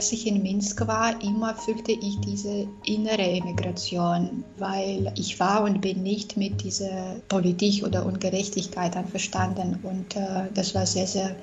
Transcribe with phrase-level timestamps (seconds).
[0.00, 5.82] als ich in Minsk war, immer fühlte ich diese innere Emigration, weil ich war und
[5.82, 9.78] bin nicht mit dieser Politik oder Ungerechtigkeit einverstanden.
[9.82, 11.36] Und äh, das war sehr, sehr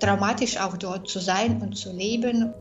[0.00, 2.52] dramatisch, auch dort zu sein und zu leben.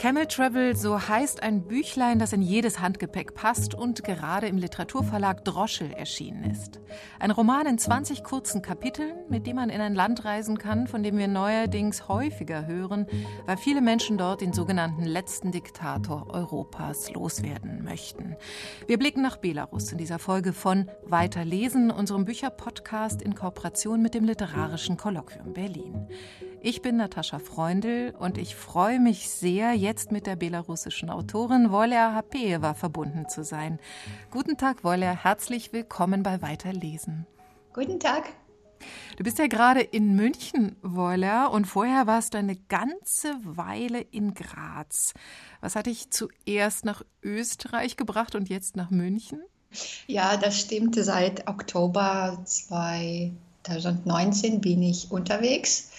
[0.00, 5.44] Camel Travel, so heißt ein Büchlein, das in jedes Handgepäck passt und gerade im Literaturverlag
[5.44, 6.80] Droschel erschienen ist.
[7.18, 11.02] Ein Roman in 20 kurzen Kapiteln, mit dem man in ein Land reisen kann, von
[11.02, 13.06] dem wir neuerdings häufiger hören,
[13.44, 18.36] weil viele Menschen dort den sogenannten letzten Diktator Europas loswerden möchten.
[18.86, 24.24] Wir blicken nach Belarus in dieser Folge von Weiterlesen, unserem Bücherpodcast in Kooperation mit dem
[24.24, 26.08] Literarischen Kolloquium Berlin.
[26.62, 32.14] Ich bin Natascha Freundl und ich freue mich sehr, jetzt mit der belarussischen Autorin Wolja
[32.14, 33.78] Hapeeva verbunden zu sein.
[34.30, 37.26] Guten Tag, Wolja, herzlich willkommen bei Weiterlesen.
[37.72, 38.24] Guten Tag.
[39.16, 44.34] Du bist ja gerade in München, Wolja, und vorher warst du eine ganze Weile in
[44.34, 45.14] Graz.
[45.62, 49.40] Was hat dich zuerst nach Österreich gebracht und jetzt nach München?
[50.06, 50.96] Ja, das stimmt.
[50.96, 55.89] Seit Oktober 2019 bin ich unterwegs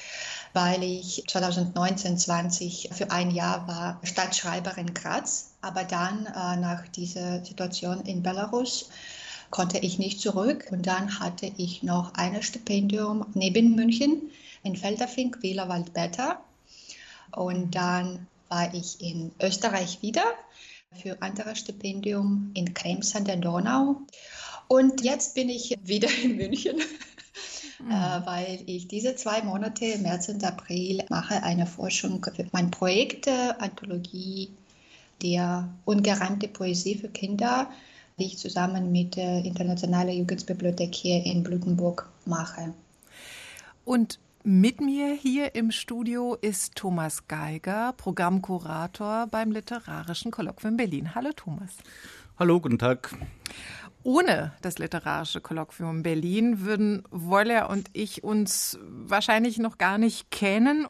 [0.54, 5.52] weil ich 2019, 20 für ein Jahr war Stadtschreiberin in Graz.
[5.62, 8.90] Aber dann äh, nach dieser Situation in Belarus
[9.50, 10.68] konnte ich nicht zurück.
[10.72, 14.32] Und dann hatte ich noch ein Stipendium neben München
[14.64, 16.42] in Felderfink, Wielerwald-Beta.
[17.36, 20.24] Und dann war ich in Österreich wieder
[21.02, 24.02] für anderes Stipendium in Krems an der Donau.
[24.68, 26.82] Und jetzt bin ich wieder in München
[27.84, 27.92] mhm.
[27.92, 33.28] äh, weil ich diese zwei Monate, März und April, mache eine Forschung für mein Projekt
[33.28, 34.50] äh, Anthologie
[35.22, 37.70] der ungereimte Poesie für Kinder,
[38.18, 42.74] die ich zusammen mit der Internationalen Jugendbibliothek hier in Blutenburg mache.
[43.86, 51.14] Und mit mir hier im Studio ist Thomas Geiger, Programmkurator beim Literarischen Kolloquium Berlin.
[51.14, 51.78] Hallo Thomas.
[52.40, 53.16] Hallo, guten Tag.
[54.04, 60.88] Ohne das literarische Kolloquium Berlin würden Woller und ich uns wahrscheinlich noch gar nicht kennen.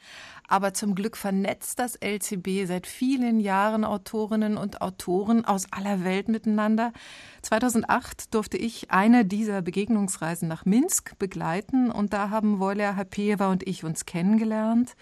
[0.48, 6.30] Aber zum Glück vernetzt das LCB seit vielen Jahren Autorinnen und Autoren aus aller Welt
[6.30, 6.94] miteinander.
[7.42, 13.68] 2008 durfte ich eine dieser Begegnungsreisen nach Minsk begleiten und da haben Woller Hapeeva und
[13.68, 14.96] ich uns kennengelernt.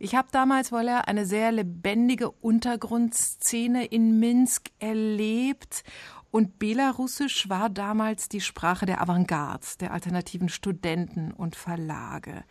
[0.00, 5.84] Ich habe damals, Woller, eine sehr lebendige Untergrundszene in Minsk erlebt
[6.32, 12.44] und Belarussisch war damals die Sprache der Avantgarde, der alternativen Studenten und Verlage.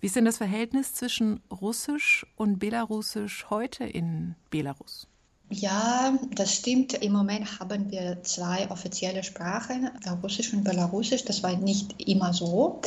[0.00, 5.06] Wie ist denn das Verhältnis zwischen Russisch und Belarussisch heute in Belarus?
[5.48, 6.92] Ja, das stimmt.
[6.94, 9.88] Im Moment haben wir zwei offizielle Sprachen,
[10.22, 11.24] Russisch und Belarussisch.
[11.24, 12.80] Das war nicht immer so.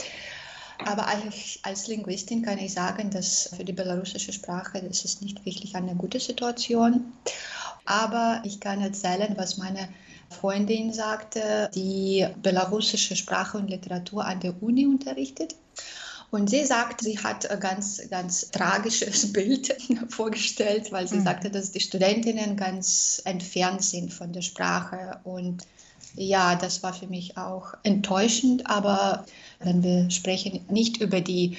[0.85, 5.45] Aber als, als Linguistin kann ich sagen, dass für die belarussische Sprache das ist nicht
[5.45, 7.13] wirklich eine gute Situation.
[7.85, 9.87] Aber ich kann erzählen, was meine
[10.33, 15.55] Freundin sagte, die belarussische Sprache und Literatur an der Uni unterrichtet.
[16.33, 19.75] Und sie sagt, sie hat ein ganz, ganz tragisches Bild
[20.09, 21.25] vorgestellt, weil sie mhm.
[21.25, 25.19] sagte, dass die Studentinnen ganz entfernt sind von der Sprache.
[25.23, 25.67] Und
[26.15, 28.67] ja, das war für mich auch enttäuschend.
[28.67, 29.27] Aber
[29.59, 31.55] wenn wir sprechen nicht über die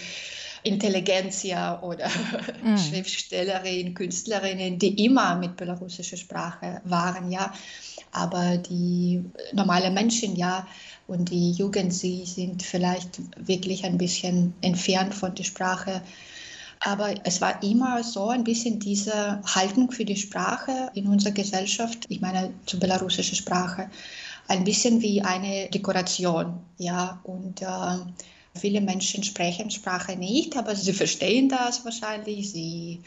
[0.64, 2.08] Intelligenzia oder
[2.64, 2.76] mhm.
[2.76, 7.52] Schriftstellerinnen, Künstlerinnen, die immer mit belarussischer Sprache waren, ja,
[8.12, 9.22] aber die
[9.52, 10.66] normalen Menschen, ja,
[11.06, 16.00] und die Jugend, sie sind vielleicht wirklich ein bisschen entfernt von der Sprache.
[16.80, 22.06] Aber es war immer so ein bisschen diese Haltung für die Sprache in unserer Gesellschaft,
[22.08, 23.90] ich meine zur belarussischen Sprache,
[24.48, 27.66] ein bisschen wie eine Dekoration, ja, und äh,
[28.58, 33.02] viele Menschen sprechen Sprache nicht, aber sie verstehen das wahrscheinlich, sie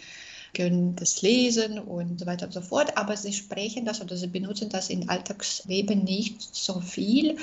[0.53, 4.27] können das lesen und so weiter und so fort, aber sie sprechen das oder sie
[4.27, 7.37] benutzen das im Alltagsleben nicht so viel.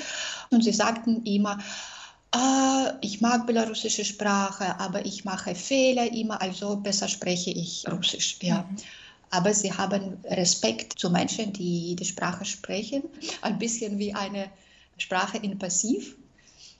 [0.49, 1.59] Und sie sagten immer,
[2.31, 8.37] ah, ich mag belarussische Sprache, aber ich mache Fehler immer, also besser spreche ich Russisch.
[8.41, 8.63] Ja.
[8.69, 8.75] Mhm.
[9.31, 13.03] Aber sie haben Respekt zu Menschen, die die Sprache sprechen,
[13.41, 14.49] ein bisschen wie eine
[14.97, 16.15] Sprache in Passiv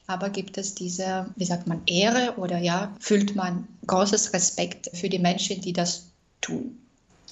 [0.07, 5.09] aber gibt es diese, wie sagt man, Ehre oder ja, fühlt man großes Respekt für
[5.09, 6.07] die Menschen, die das
[6.41, 6.77] tun.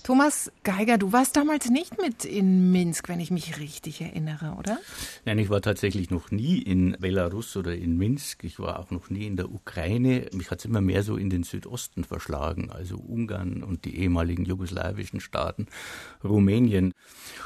[0.04, 4.78] Thomas Geiger, du warst damals nicht mit in Minsk, wenn ich mich richtig erinnere, oder?
[5.24, 8.44] Nein, ich war tatsächlich noch nie in Belarus oder in Minsk.
[8.44, 10.28] Ich war auch noch nie in der Ukraine.
[10.34, 14.44] Mich hat es immer mehr so in den Südosten verschlagen, also Ungarn und die ehemaligen
[14.44, 15.68] jugoslawischen Staaten,
[16.22, 16.92] Rumänien.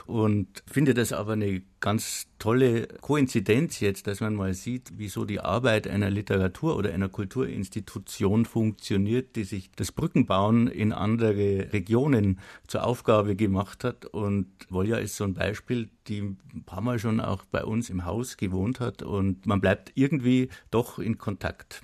[0.07, 5.39] Und finde das aber eine ganz tolle Koinzidenz jetzt, dass man mal sieht, wieso die
[5.39, 12.83] Arbeit einer Literatur- oder einer Kulturinstitution funktioniert, die sich das Brückenbauen in andere Regionen zur
[12.83, 14.05] Aufgabe gemacht hat.
[14.05, 18.05] Und Volja ist so ein Beispiel, die ein paar Mal schon auch bei uns im
[18.05, 21.81] Haus gewohnt hat und man bleibt irgendwie doch in Kontakt.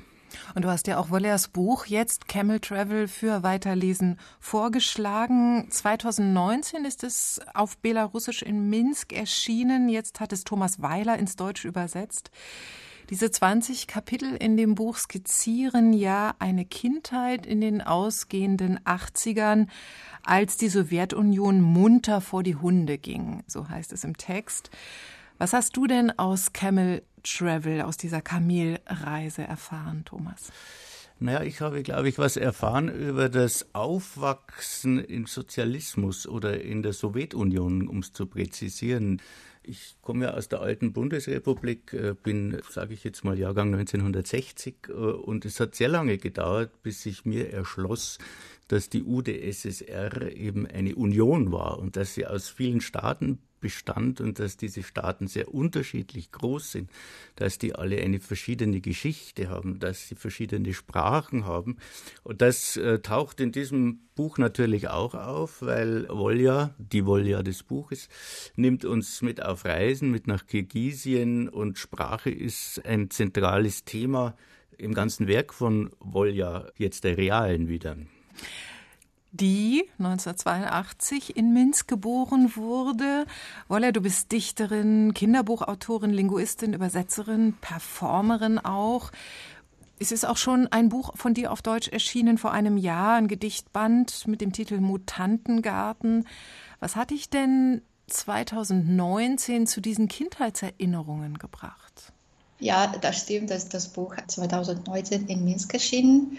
[0.56, 5.68] Und du hast ja auch Wollers Buch jetzt Camel Travel für Weiterlesen vorgeschlagen.
[5.70, 9.90] 2019 ist es auf Belarusisch in Minsk erschienen.
[9.90, 12.32] Jetzt hat es Thomas Weiler ins Deutsch übersetzt.
[13.10, 19.68] Diese 20 Kapitel in dem Buch skizzieren ja eine Kindheit in den ausgehenden 80ern,
[20.24, 24.72] als die Sowjetunion munter vor die Hunde ging, so heißt es im Text.
[25.38, 30.52] Was hast du denn aus Camel Travel, aus dieser Kamelreise erfahren, Thomas?
[31.20, 36.94] Naja, ich habe, glaube ich, was erfahren über das Aufwachsen im Sozialismus oder in der
[36.94, 39.22] Sowjetunion, um es zu präzisieren.
[39.62, 44.90] Ich komme ja aus der alten Bundesrepublik, äh, bin, sage ich jetzt mal, Jahrgang 1960
[44.90, 48.18] äh, und es hat sehr lange gedauert, bis sich mir erschloss,
[48.68, 54.40] dass die UdSSR eben eine Union war und dass sie aus vielen Staaten bestand und
[54.40, 56.92] dass diese Staaten sehr unterschiedlich groß sind,
[57.38, 61.78] dass die alle eine verschiedene Geschichte haben, dass sie verschiedene Sprachen haben.
[62.24, 67.64] Und das äh, taucht in diesem Buch natürlich auch auf, weil Volja, die Volja des
[67.64, 68.10] Buches,
[68.58, 74.36] nimmt uns mit auf Reisen, mit nach Kirgisien und Sprache ist ein zentrales Thema
[74.78, 77.96] im ganzen Werk von Volja, jetzt der realen wieder
[79.34, 83.26] die 1982 in Minsk geboren wurde.
[83.68, 89.12] Wolle, du bist Dichterin, Kinderbuchautorin, Linguistin, Übersetzerin, Performerin auch.
[90.00, 93.28] Es ist auch schon ein Buch von dir auf Deutsch erschienen vor einem Jahr, ein
[93.28, 96.28] Gedichtband mit dem Titel Mutantengarten.
[96.80, 102.14] Was hat dich denn 2019 zu diesen Kindheitserinnerungen gebracht?
[102.60, 106.38] Ja, das stimmt, dass das Buch 2019 in Minsk erschienen.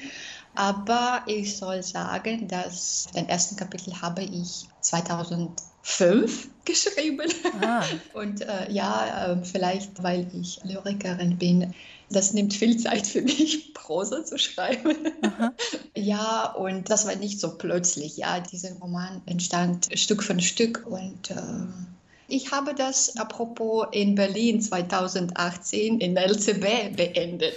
[0.55, 7.29] Aber ich soll sagen, dass den ersten Kapitel habe ich 2005 geschrieben.
[7.61, 7.85] Ah.
[8.13, 11.75] Und äh, ja, äh, vielleicht weil ich Lyrikerin bin,
[12.11, 14.97] das nimmt viel Zeit für mich, Prosa zu schreiben.
[15.23, 15.53] Aha.
[15.97, 18.17] Ja, und das war nicht so plötzlich.
[18.17, 21.35] Ja, dieser Roman entstand Stück für Stück und äh,
[22.27, 27.55] ich habe das apropos in Berlin 2018 in LCB beendet.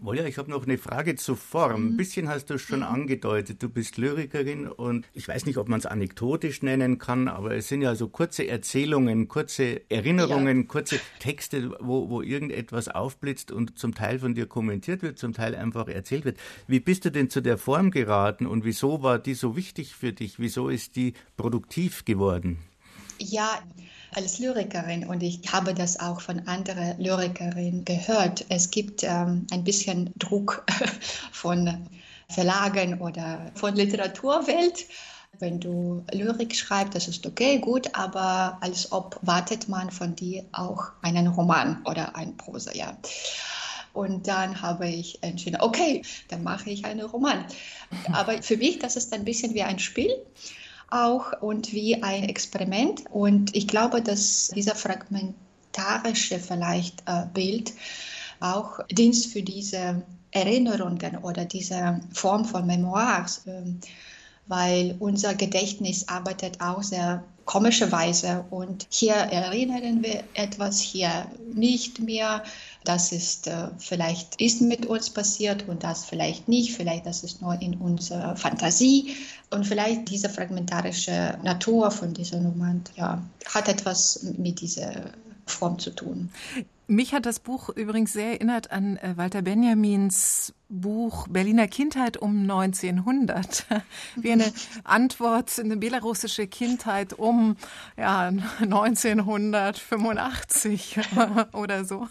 [0.00, 1.86] Moja, ich habe noch eine Frage zur Form.
[1.86, 1.96] Ein mhm.
[1.96, 2.86] bisschen hast du schon mhm.
[2.86, 7.54] angedeutet, du bist Lyrikerin und ich weiß nicht, ob man es anekdotisch nennen kann, aber
[7.54, 10.66] es sind ja so kurze Erzählungen, kurze Erinnerungen, ja.
[10.66, 15.54] kurze Texte, wo, wo irgendetwas aufblitzt und zum Teil von dir kommentiert wird, zum Teil
[15.54, 16.38] einfach erzählt wird.
[16.66, 20.12] Wie bist du denn zu der Form geraten und wieso war die so wichtig für
[20.12, 20.38] dich?
[20.38, 22.58] Wieso ist die produktiv geworden?
[23.18, 23.60] Ja,
[24.14, 28.44] als Lyrikerin und ich habe das auch von anderen Lyrikerinnen gehört.
[28.48, 30.64] Es gibt ähm, ein bisschen Druck
[31.32, 31.88] von
[32.28, 34.86] Verlagen oder von Literaturwelt.
[35.40, 40.44] Wenn du Lyrik schreibst, das ist okay, gut, aber als ob wartet man von dir
[40.52, 42.96] auch einen Roman oder ein Prosa, ja.
[43.92, 47.44] Und dann habe ich entschieden, okay, dann mache ich einen Roman.
[48.12, 50.10] Aber für mich, das ist ein bisschen wie ein Spiel
[50.94, 53.04] auch und wie ein Experiment.
[53.10, 57.72] Und ich glaube, dass dieser fragmentarische vielleicht äh, Bild
[58.40, 63.62] auch Dienst für diese Erinnerungen oder diese Form von Memoirs, äh,
[64.46, 72.42] weil unser Gedächtnis arbeitet auch sehr komischerweise und hier erinnern wir etwas, hier nicht mehr
[72.84, 77.42] das ist äh, vielleicht ist mit uns passiert und das vielleicht nicht, vielleicht das ist
[77.42, 79.16] nur in unserer Fantasie
[79.50, 85.12] und vielleicht diese fragmentarische Natur von diesem Moment ja, hat etwas mit dieser
[85.46, 86.30] Form zu tun.
[86.86, 92.42] Mich hat das Buch übrigens sehr erinnert an äh, Walter Benjamins Buch Berliner Kindheit um
[92.42, 93.64] 1900.
[94.16, 94.52] Wie eine
[94.84, 97.56] Antwort, eine belarussische Kindheit um
[97.96, 101.00] ja, 1985
[101.52, 102.06] oder so.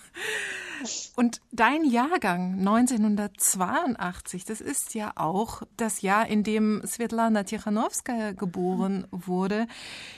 [1.15, 9.07] Und dein Jahrgang 1982, das ist ja auch das Jahr, in dem Svetlana Tichanowskaja geboren
[9.11, 9.67] wurde,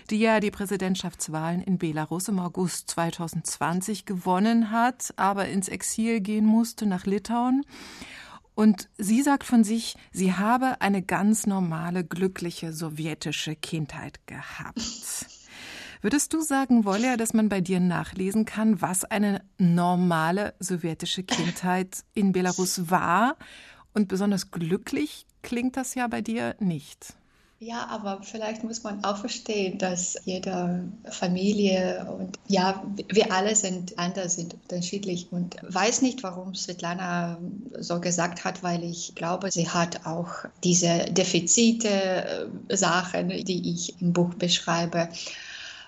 [0.09, 6.45] die ja die Präsidentschaftswahlen in Belarus im August 2020 gewonnen hat, aber ins Exil gehen
[6.45, 7.63] musste nach Litauen.
[8.55, 14.79] Und sie sagt von sich, sie habe eine ganz normale, glückliche sowjetische Kindheit gehabt.
[16.05, 22.03] Würdest du sagen, Wolja, dass man bei dir nachlesen kann, was eine normale sowjetische Kindheit
[22.13, 23.37] in Belarus war?
[23.91, 27.15] Und besonders glücklich klingt das ja bei dir nicht.
[27.57, 33.97] Ja, aber vielleicht muss man auch verstehen, dass jede Familie und ja, wir alle sind
[33.97, 37.39] anders, sind unterschiedlich und weiß nicht, warum Svetlana
[37.79, 41.87] so gesagt hat, weil ich glaube, sie hat auch diese Defizite,
[42.69, 45.09] äh, Sachen, die ich im Buch beschreibe.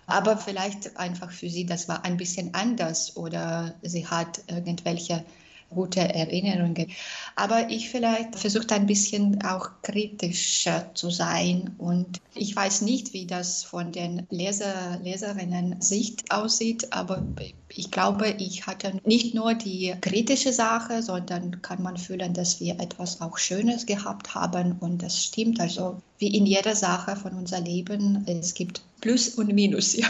[0.07, 5.25] Aber vielleicht einfach für sie, das war ein bisschen anders oder sie hat irgendwelche
[5.69, 6.91] gute Erinnerungen.
[7.35, 13.25] Aber ich vielleicht versuche ein bisschen auch kritischer zu sein und ich weiß nicht, wie
[13.25, 17.23] das von den Leser, Leserinnen Sicht aussieht, aber
[17.69, 22.79] ich glaube, ich hatte nicht nur die kritische Sache, sondern kann man fühlen, dass wir
[22.79, 25.59] etwas auch Schönes gehabt haben und das stimmt.
[25.59, 30.07] Also wie in jeder Sache von unser Leben, es gibt Plus und Minus, ja.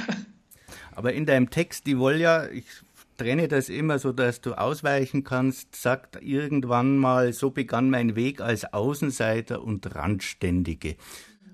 [0.95, 2.65] Aber in deinem Text, die Volja, ich
[3.17, 8.41] trenne das immer so, dass du ausweichen kannst, sagt irgendwann mal, so begann mein Weg
[8.41, 10.95] als Außenseiter und Randständige.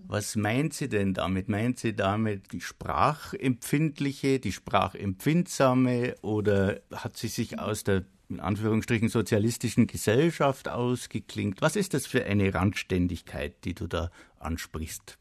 [0.05, 1.49] Was meint sie denn damit?
[1.49, 9.09] Meint sie damit die sprachempfindliche, die sprachempfindsame oder hat sie sich aus der in Anführungsstrichen
[9.09, 11.61] sozialistischen Gesellschaft ausgeklingt?
[11.61, 15.17] Was ist das für eine Randständigkeit, die du da ansprichst?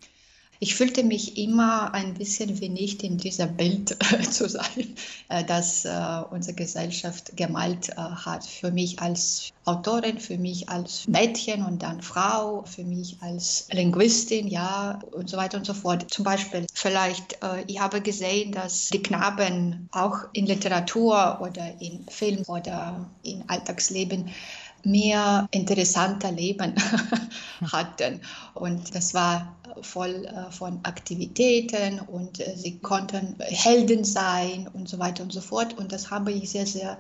[0.63, 4.95] Ich fühlte mich immer ein bisschen wie nicht in dieser Bild äh, zu sein,
[5.29, 8.45] äh, das äh, unsere Gesellschaft gemalt äh, hat.
[8.45, 14.47] Für mich als Autorin, für mich als Mädchen und dann Frau, für mich als Linguistin,
[14.47, 16.09] ja, und so weiter und so fort.
[16.09, 17.39] Zum Beispiel, vielleicht,
[17.69, 24.31] ich habe gesehen, dass die Knaben auch in Literatur oder in Film oder in Alltagsleben
[24.85, 26.75] mehr interessanter Leben
[27.73, 28.21] hatten.
[28.55, 34.99] Und das war voll äh, von Aktivitäten und äh, sie konnten Helden sein und so
[34.99, 35.79] weiter und so fort.
[35.79, 36.99] Und das habe ich sehr, sehr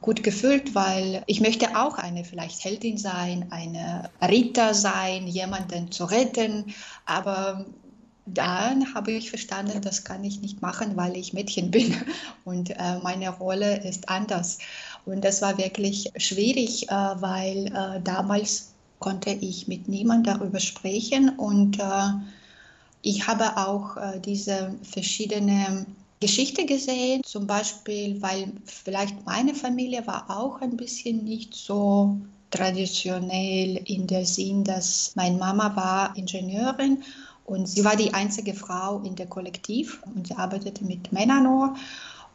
[0.00, 6.04] gut gefühlt, weil ich möchte auch eine vielleicht Heldin sein, eine Ritter sein, jemanden zu
[6.04, 6.74] retten.
[7.04, 7.66] Aber
[8.26, 11.96] dann habe ich verstanden, das kann ich nicht machen, weil ich Mädchen bin
[12.44, 14.58] und äh, meine Rolle ist anders.
[15.06, 21.30] Und das war wirklich schwierig, äh, weil äh, damals konnte ich mit niemandem darüber sprechen
[21.38, 22.12] und äh,
[23.02, 25.86] ich habe auch diese verschiedenen
[26.20, 32.18] Geschichte gesehen, zum Beispiel, weil vielleicht meine Familie war auch ein bisschen nicht so
[32.50, 37.02] traditionell in der Sinn, dass meine Mama war Ingenieurin
[37.46, 41.74] und sie war die einzige Frau in der Kollektiv und sie arbeitete mit Männern nur.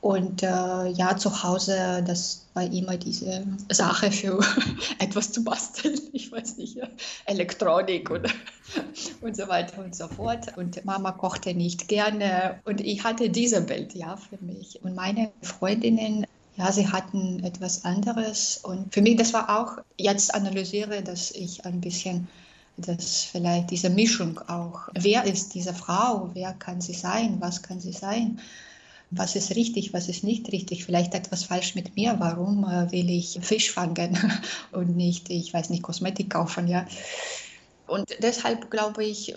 [0.05, 4.39] Und äh, ja, zu Hause, das war immer diese Sache für
[4.99, 5.99] etwas zu basteln.
[6.13, 6.87] Ich weiß nicht, ja,
[7.25, 8.27] Elektronik und,
[9.21, 10.55] und so weiter und so fort.
[10.57, 12.59] Und Mama kochte nicht gerne.
[12.65, 14.79] Und ich hatte diese Bild, ja, für mich.
[14.83, 18.59] Und meine Freundinnen, ja, sie hatten etwas anderes.
[18.61, 22.27] Und für mich, das war auch, jetzt analysiere, dass ich ein bisschen
[22.77, 27.79] dass vielleicht diese Mischung auch, wer ist diese Frau, wer kann sie sein, was kann
[27.79, 28.37] sie sein,
[29.11, 33.09] was ist richtig, was ist nicht richtig, vielleicht etwas falsch mit mir, warum äh, will
[33.09, 34.17] ich Fisch fangen
[34.71, 36.85] und nicht, ich weiß nicht, Kosmetik kaufen, ja.
[37.87, 39.35] Und deshalb glaube ich,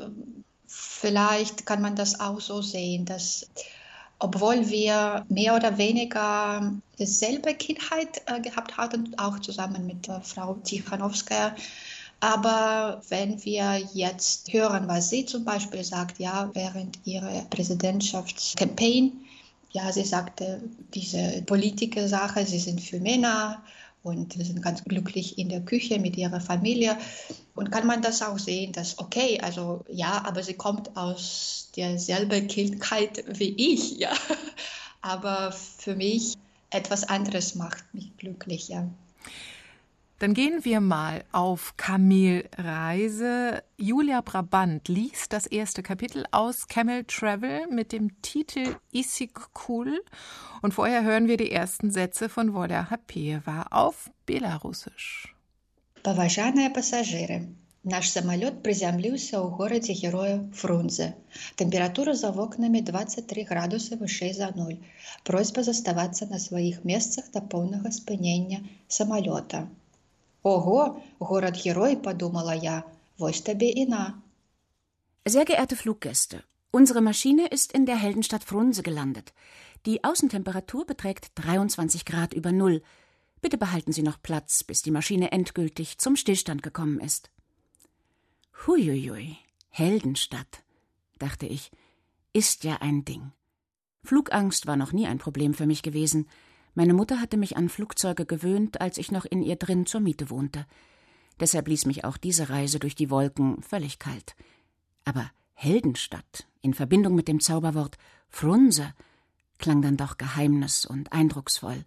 [0.66, 3.46] vielleicht kann man das auch so sehen, dass
[4.20, 10.54] obwohl wir mehr oder weniger dieselbe Kindheit äh, gehabt hatten, auch zusammen mit äh, Frau
[10.54, 11.54] Tichanowskaja,
[12.20, 19.24] aber wenn wir jetzt hören, was sie zum Beispiel sagt, ja, während ihrer Präsidentschaftscampaign,
[19.70, 20.62] ja, sie sagte,
[20.94, 23.62] diese Politiker-Sache, sie sind für Männer
[24.02, 26.96] und sie sind ganz glücklich in der Küche mit ihrer Familie.
[27.54, 32.48] Und kann man das auch sehen, dass, okay, also ja, aber sie kommt aus derselben
[32.48, 34.12] Kindheit wie ich, ja.
[35.02, 36.34] Aber für mich
[36.70, 38.88] etwas anderes macht mich glücklich, ja.
[40.23, 43.61] Dann gehen wir mal auf Kamelreise.
[43.75, 50.01] Julia Brabant liest das erste Kapitel aus Camel Travel mit dem Titel Isikul.
[50.61, 55.35] Und vorher hören wir die ersten Sätze von Wola Hapeva auf Belarusisch.
[56.03, 57.49] Поважаныя пассажиры,
[57.83, 61.15] наш самолет приземлился у городе Героя Фрунзе.
[61.57, 64.79] Температура за окнами 23 градусы вышэй за нуль.
[65.25, 69.67] Просьба заставаться на своих месцах до полного спынення самолета.
[70.43, 72.85] Ого, Город-Герой, подумала я,
[73.17, 74.21] вось табе и на.
[75.25, 79.33] Sehr geehrte Fluggäste, unsere Maschine ist in der Heldenstadt Frunse gelandet.
[79.85, 82.81] Die Außentemperatur beträgt 23 Grad über Null.
[83.41, 87.31] Bitte behalten Sie noch Platz, bis die Maschine endgültig zum Stillstand gekommen ist.
[88.65, 89.37] Huiuiui,
[89.69, 90.63] Heldenstadt,
[91.19, 91.71] dachte ich,
[92.33, 93.31] ist ja ein Ding.
[94.03, 96.27] Flugangst war noch nie ein Problem für mich gewesen.
[96.74, 100.30] Meine Mutter hatte mich an Flugzeuge gewöhnt, als ich noch in ihr drin zur Miete
[100.30, 100.66] wohnte.
[101.40, 104.34] Deshalb ließ mich auch diese Reise durch die Wolken völlig kalt.
[105.04, 107.96] Aber Heldenstadt in Verbindung mit dem Zauberwort
[108.28, 108.92] Frunse
[109.58, 111.84] klang dann doch geheimnis- und eindrucksvoll.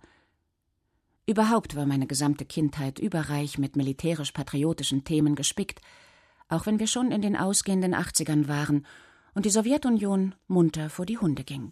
[1.26, 5.80] Überhaupt war meine gesamte Kindheit überreich mit militärisch-patriotischen Themen gespickt,
[6.50, 8.86] auch wenn wir schon in den ausgehenden Achtzigern waren
[9.34, 11.72] und die Sowjetunion munter vor die Hunde ging.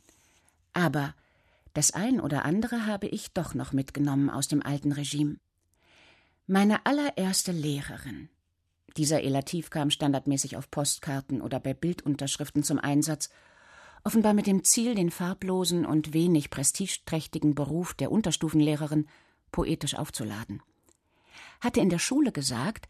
[0.74, 1.14] Aber
[1.80, 5.38] das ein oder andere habe ich doch noch mitgenommen aus dem alten Regime.
[6.46, 8.28] Meine allererste Lehrerin.
[8.98, 13.30] Dieser Elativ kam standardmäßig auf Postkarten oder bei Bildunterschriften zum Einsatz,
[14.04, 19.08] offenbar mit dem Ziel, den farblosen und wenig prestigeträchtigen Beruf der Unterstufenlehrerin
[19.54, 20.62] poetisch aufzuladen.
[21.62, 22.90] Hatte in der Schule gesagt,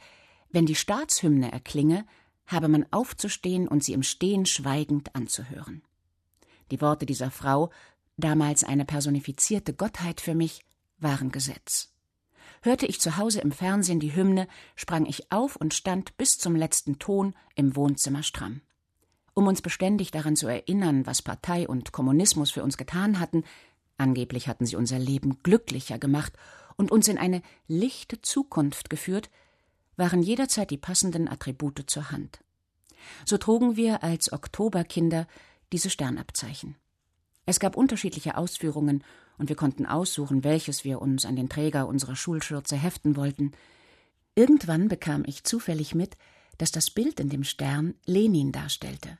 [0.49, 2.07] wenn die Staatshymne erklinge,
[2.47, 5.83] habe man aufzustehen und sie im Stehen schweigend anzuhören.
[6.71, 7.69] Die Worte dieser Frau,
[8.19, 10.65] damals eine personifizierte Gottheit für mich,
[10.97, 11.93] waren Gesetz.
[12.61, 16.55] Hörte ich zu Hause im Fernsehen die Hymne, sprang ich auf und stand bis zum
[16.55, 18.61] letzten Ton im Wohnzimmer stramm.
[19.33, 23.43] Um uns beständig daran zu erinnern, was Partei und Kommunismus für uns getan hatten,
[23.97, 26.33] angeblich hatten sie unser Leben glücklicher gemacht
[26.75, 29.29] und uns in eine lichte Zukunft geführt,
[29.95, 32.39] waren jederzeit die passenden Attribute zur Hand.
[33.25, 35.27] So trugen wir als Oktoberkinder
[35.71, 36.75] diese Sternabzeichen.
[37.45, 39.03] Es gab unterschiedliche Ausführungen,
[39.39, 43.53] und wir konnten aussuchen, welches wir uns an den Träger unserer Schulschürze heften wollten.
[44.35, 46.17] Irgendwann bekam ich zufällig mit,
[46.57, 49.17] dass das Bild in dem Stern Lenin darstellte,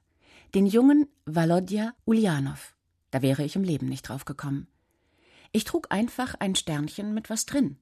[0.54, 2.76] den jungen Walodja Ulyanov.
[3.12, 4.68] Da wäre ich im Leben nicht drauf gekommen.
[5.52, 7.78] Ich trug einfach ein Sternchen mit was drin.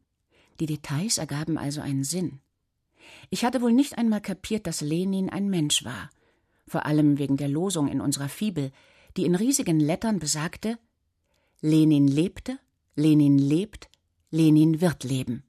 [0.60, 2.40] Die Details ergaben also einen Sinn.
[3.30, 6.10] Ich hatte wohl nicht einmal kapiert, dass Lenin ein Mensch war,
[6.68, 8.72] vor allem wegen der Losung in unserer Fibel,
[9.18, 10.78] die in riesigen Lettern besagte
[11.60, 12.60] Lenin lebte,
[12.96, 13.90] Lenin lebt,
[14.30, 15.44] Lenin wird leben.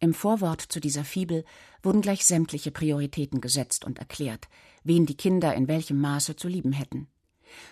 [0.00, 1.44] Im Vorwort zu dieser Fibel
[1.82, 4.48] wurden gleich sämtliche Prioritäten gesetzt und erklärt,
[4.82, 7.08] wen die Kinder in welchem Maße zu lieben hätten.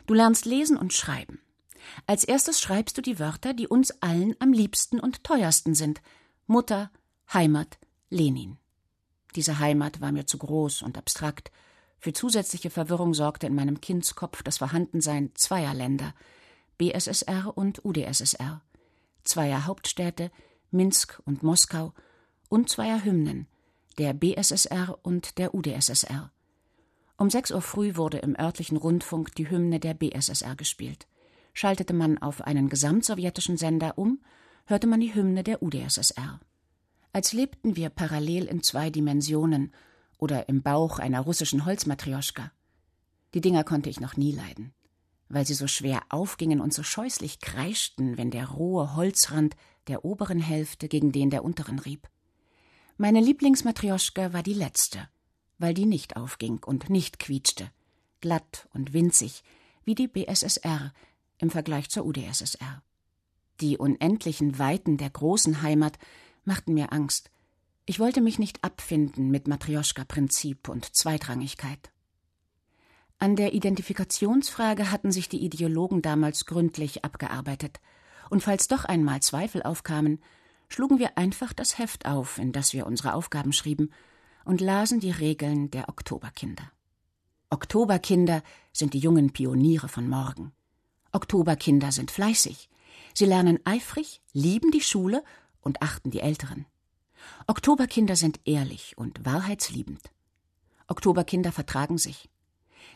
[0.07, 1.41] Du lernst lesen und schreiben.
[2.07, 6.01] Als erstes schreibst du die Wörter, die uns allen am liebsten und teuersten sind
[6.47, 6.91] Mutter,
[7.33, 7.79] Heimat,
[8.11, 8.59] Lenin.
[9.35, 11.51] Diese Heimat war mir zu groß und abstrakt.
[12.05, 16.13] Für zusätzliche Verwirrung sorgte in meinem Kindskopf das Vorhandensein zweier Länder,
[16.77, 18.61] BSSR und UdSSR,
[19.23, 20.31] zweier Hauptstädte,
[20.71, 21.95] Minsk und Moskau,
[22.51, 23.47] und zweier Hymnen,
[23.97, 26.31] der BSSR und der UdSSR.
[27.17, 31.07] Um sechs Uhr früh wurde im örtlichen Rundfunk die Hymne der BSSR gespielt.
[31.55, 34.21] Schaltete man auf einen gesamtsowjetischen Sender um,
[34.67, 36.39] hörte man die Hymne der UdSSR
[37.15, 39.73] als lebten wir parallel in zwei Dimensionen
[40.19, 42.51] oder im Bauch einer russischen Holzmatrioschka.
[43.35, 44.73] Die Dinger konnte ich noch nie leiden,
[45.29, 49.57] weil sie so schwer aufgingen und so scheußlich kreischten, wenn der rohe Holzrand
[49.89, 52.09] der oberen Hälfte gegen den der unteren rieb.
[52.97, 55.09] Meine Lieblingsmatrioschka war die letzte,
[55.59, 57.71] weil die nicht aufging und nicht quietschte,
[58.21, 59.43] glatt und winzig,
[59.85, 60.93] wie die BSSR
[61.39, 62.83] im Vergleich zur UdSSR.
[63.61, 65.99] Die unendlichen Weiten der großen Heimat
[66.45, 67.31] machten mir Angst.
[67.87, 71.91] Ich wollte mich nicht abfinden mit Matrioschka-Prinzip und Zweitrangigkeit.
[73.19, 77.81] An der Identifikationsfrage hatten sich die Ideologen damals gründlich abgearbeitet,
[78.31, 80.23] und falls doch einmal Zweifel aufkamen,
[80.69, 83.93] schlugen wir einfach das Heft auf, in das wir unsere Aufgaben schrieben,
[84.47, 86.73] und lasen die Regeln der Oktoberkinder.
[87.51, 88.43] Oktoberkinder
[88.73, 90.53] sind die jungen Pioniere von morgen.
[91.13, 92.71] Oktoberkinder sind fleißig.
[93.13, 95.23] Sie lernen eifrig, lieben die Schule
[95.61, 96.67] und achten die Älteren.
[97.47, 100.01] Oktoberkinder sind ehrlich und wahrheitsliebend.
[100.87, 102.29] Oktoberkinder vertragen sich.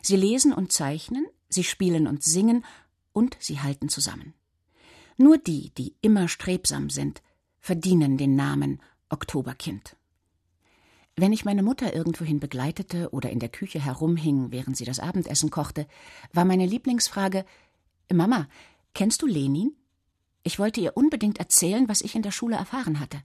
[0.01, 2.65] Sie lesen und zeichnen, sie spielen und singen
[3.13, 4.33] und sie halten zusammen.
[5.17, 7.21] Nur die, die immer strebsam sind,
[7.59, 9.95] verdienen den Namen Oktoberkind.
[11.17, 15.49] Wenn ich meine Mutter irgendwohin begleitete oder in der Küche herumhing, während sie das Abendessen
[15.49, 15.85] kochte,
[16.31, 17.43] war meine Lieblingsfrage
[18.11, 18.47] Mama,
[18.93, 19.75] kennst du Lenin?
[20.43, 23.21] Ich wollte ihr unbedingt erzählen, was ich in der Schule erfahren hatte.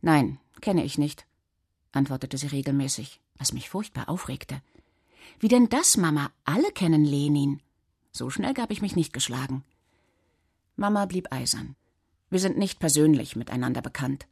[0.00, 1.26] Nein, kenne ich nicht,
[1.92, 4.62] antwortete sie regelmäßig, was mich furchtbar aufregte.
[5.40, 6.30] Wie denn das, Mama?
[6.44, 7.60] Alle kennen Lenin.
[8.12, 9.64] So schnell gab ich mich nicht geschlagen.
[10.76, 11.76] Mama blieb eisern.
[12.30, 14.26] Wir sind nicht persönlich miteinander bekannt.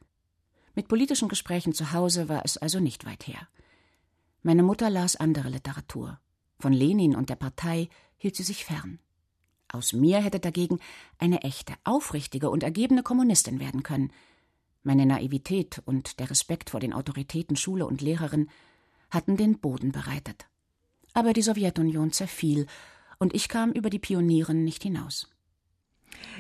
[0.75, 3.49] Mit politischen Gesprächen zu Hause war es also nicht weit her.
[4.43, 6.21] Meine Mutter las andere Literatur.
[6.59, 8.99] Von Lenin und der Partei hielt sie sich fern.
[9.69, 10.79] Aus mir hätte dagegen
[11.19, 14.13] eine echte, aufrichtige und ergebene Kommunistin werden können.
[14.87, 18.49] Meine Naivität und der Respekt vor den Autoritäten Schule und Lehrerin
[19.11, 20.47] hatten den Boden bereitet.
[21.13, 22.67] Aber die Sowjetunion zerfiel,
[23.19, 25.29] und ich kam über die Pionieren nicht hinaus.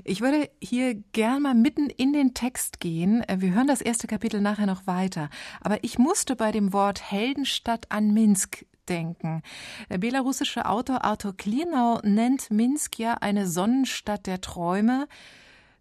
[0.04, 3.24] Ich würde hier gern mal mitten in den Text gehen.
[3.28, 5.28] Wir hören das erste Kapitel nachher noch weiter.
[5.60, 9.42] Aber ich musste bei dem Wort Heldenstadt an Minsk denken.
[9.90, 15.08] Der belarussische Autor Arthur Klinau nennt Minsk ja eine Sonnenstadt der Träume.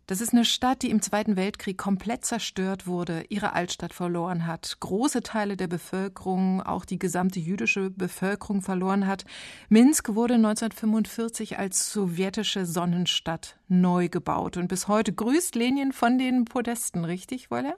[0.08, 4.78] Das ist eine Stadt, die im Zweiten Weltkrieg komplett zerstört wurde, ihre Altstadt verloren hat,
[4.80, 9.26] große Teile der Bevölkerung, auch die gesamte jüdische Bevölkerung verloren hat.
[9.68, 16.46] Minsk wurde 1945 als sowjetische Sonnenstadt neu gebaut und bis heute grüßt Lenin von den
[16.46, 17.76] Podesten, richtig, Wolle?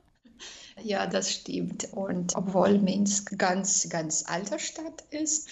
[0.83, 1.87] Ja, das stimmt.
[1.93, 5.49] Und obwohl Minsk ganz, ganz alte Stadt ist,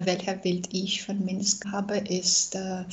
[0.00, 2.84] welcher Bild ich von Minsk habe, ist äh,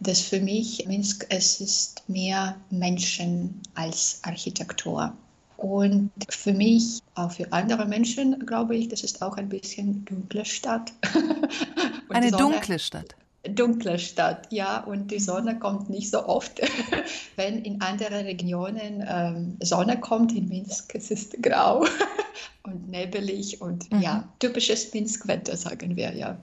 [0.00, 5.12] dass für mich Minsk, es ist mehr Menschen als Architektur.
[5.58, 10.46] Und für mich, auch für andere Menschen, glaube ich, das ist auch ein bisschen dunkle
[10.46, 10.92] Stadt.
[12.08, 13.14] Eine dunkle Stadt.
[13.48, 14.80] Dunkle Stadt, ja.
[14.80, 16.60] Und die Sonne kommt nicht so oft.
[17.36, 21.84] Wenn in anderen Regionen ähm, Sonne kommt, in Minsk es ist es grau
[22.62, 24.00] und nebelig und mhm.
[24.00, 26.38] ja, typisches Minsk-Wetter, sagen wir ja.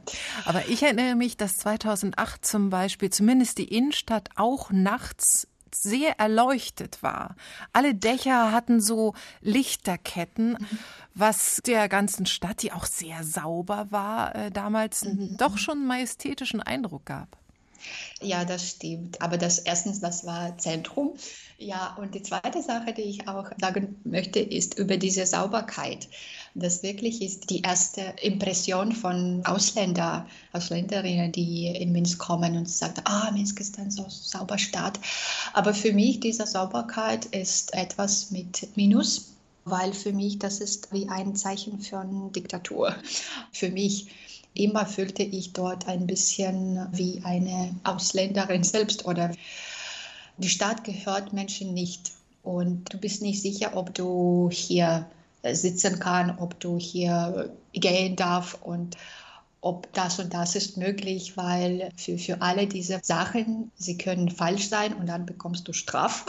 [0.45, 7.01] Aber ich erinnere mich, dass 2008 zum Beispiel zumindest die Innenstadt auch nachts sehr erleuchtet
[7.03, 7.35] war.
[7.73, 10.79] Alle Dächer hatten so Lichterketten, mhm.
[11.13, 15.37] was der ganzen Stadt, die auch sehr sauber war, äh, damals mhm.
[15.37, 17.37] doch schon einen majestätischen Eindruck gab.
[18.21, 19.21] Ja, das stimmt.
[19.21, 21.13] Aber das erstens, das war Zentrum.
[21.57, 26.07] Ja, und die zweite Sache, die ich auch sagen möchte, ist über diese Sauberkeit.
[26.59, 32.99] Das wirklich ist die erste Impression von Ausländer, Ausländerinnen, die in Minsk kommen und sagen,
[33.03, 34.99] ah, Minsk ist ein so sauber Stadt.
[35.53, 39.33] Aber für mich diese Sauberkeit ist etwas mit Minus,
[39.65, 42.95] weil für mich das ist wie ein Zeichen von Diktatur.
[43.51, 44.07] Für mich
[44.55, 49.31] immer fühlte ich dort ein bisschen wie eine Ausländerin selbst oder
[50.37, 52.13] die Stadt gehört Menschen nicht.
[52.41, 55.07] Und du bist nicht sicher, ob du hier
[55.55, 58.97] sitzen kannst, ob du hier gehen darfst und
[59.61, 64.69] ob das und das ist möglich, weil für, für alle diese Sachen, sie können falsch
[64.69, 66.25] sein und dann bekommst du Straf.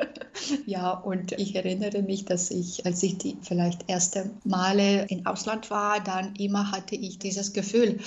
[0.66, 5.70] ja, und ich erinnere mich, dass ich, als ich die vielleicht erste Male im Ausland
[5.70, 8.00] war, dann immer hatte ich dieses Gefühl,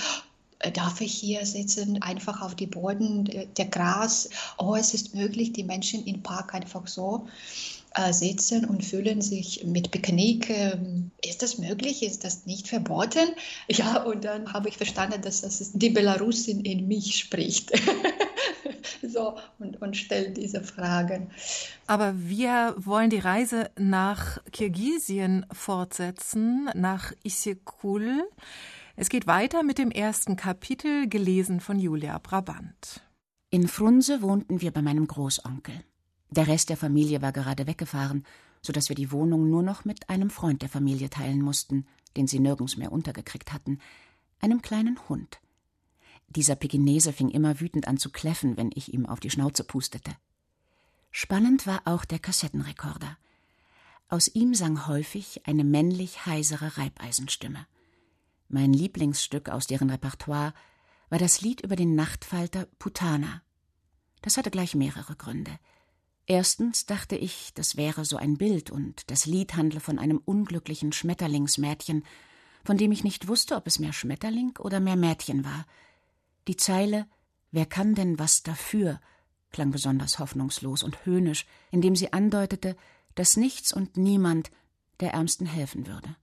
[0.59, 4.29] äh, darf ich hier sitzen, einfach auf die Boden, der Gras.
[4.57, 9.63] Oh, es ist möglich, die Menschen im Park einfach so äh, sitzen und fühlen sich
[9.65, 10.49] mit Picknick.
[10.49, 10.77] Äh,
[11.23, 12.03] ist das möglich?
[12.03, 13.29] Ist das nicht verboten?
[13.69, 17.71] Ja, und dann habe ich verstanden, dass das die Belarusin in mich spricht.
[19.01, 21.29] so, und, und stellt diese Fragen.
[21.88, 28.27] Aber wir wollen die Reise nach Kirgisien fortsetzen, nach Isikul.
[28.95, 33.01] Es geht weiter mit dem ersten Kapitel, gelesen von Julia Brabant.
[33.51, 35.84] In Frunse wohnten wir bei meinem Großonkel.
[36.29, 38.25] Der Rest der Familie war gerade weggefahren,
[38.61, 41.85] so dass wir die Wohnung nur noch mit einem Freund der Familie teilen mussten,
[42.17, 43.79] den sie nirgends mehr untergekriegt hatten,
[44.39, 45.39] einem kleinen Hund.
[46.27, 50.11] Dieser Pekinese fing immer wütend an zu kläffen, wenn ich ihm auf die Schnauze pustete.
[51.11, 53.17] Spannend war auch der Kassettenrekorder.
[54.09, 57.65] Aus ihm sang häufig eine männlich heisere Reibeisenstimme.
[58.49, 60.53] Mein Lieblingsstück aus deren Repertoire
[61.09, 63.41] war das Lied über den Nachtfalter Putana.
[64.21, 65.51] Das hatte gleich mehrere Gründe.
[66.27, 70.91] Erstens dachte ich, das wäre so ein Bild und das Lied handle von einem unglücklichen
[70.91, 72.03] Schmetterlingsmädchen,
[72.63, 75.65] von dem ich nicht wusste, ob es mehr Schmetterling oder mehr Mädchen war.
[76.47, 77.05] Die Zeile
[77.55, 78.99] Wer kann denn was dafür?
[79.51, 82.75] klang besonders hoffnungslos und höhnisch, indem sie andeutete,
[83.15, 84.51] dass nichts und niemand
[84.99, 86.17] der Ärmsten helfen würde.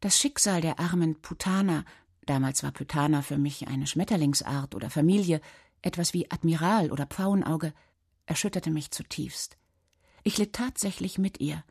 [0.00, 1.84] Das Schicksal der armen Putana,
[2.26, 5.40] damals war Putana für mich eine Schmetterlingsart oder Familie,
[5.80, 7.72] etwas wie Admiral oder Pfauenauge,
[8.26, 9.56] erschütterte mich zutiefst.
[10.22, 11.64] Ich litt tatsächlich mit ihr.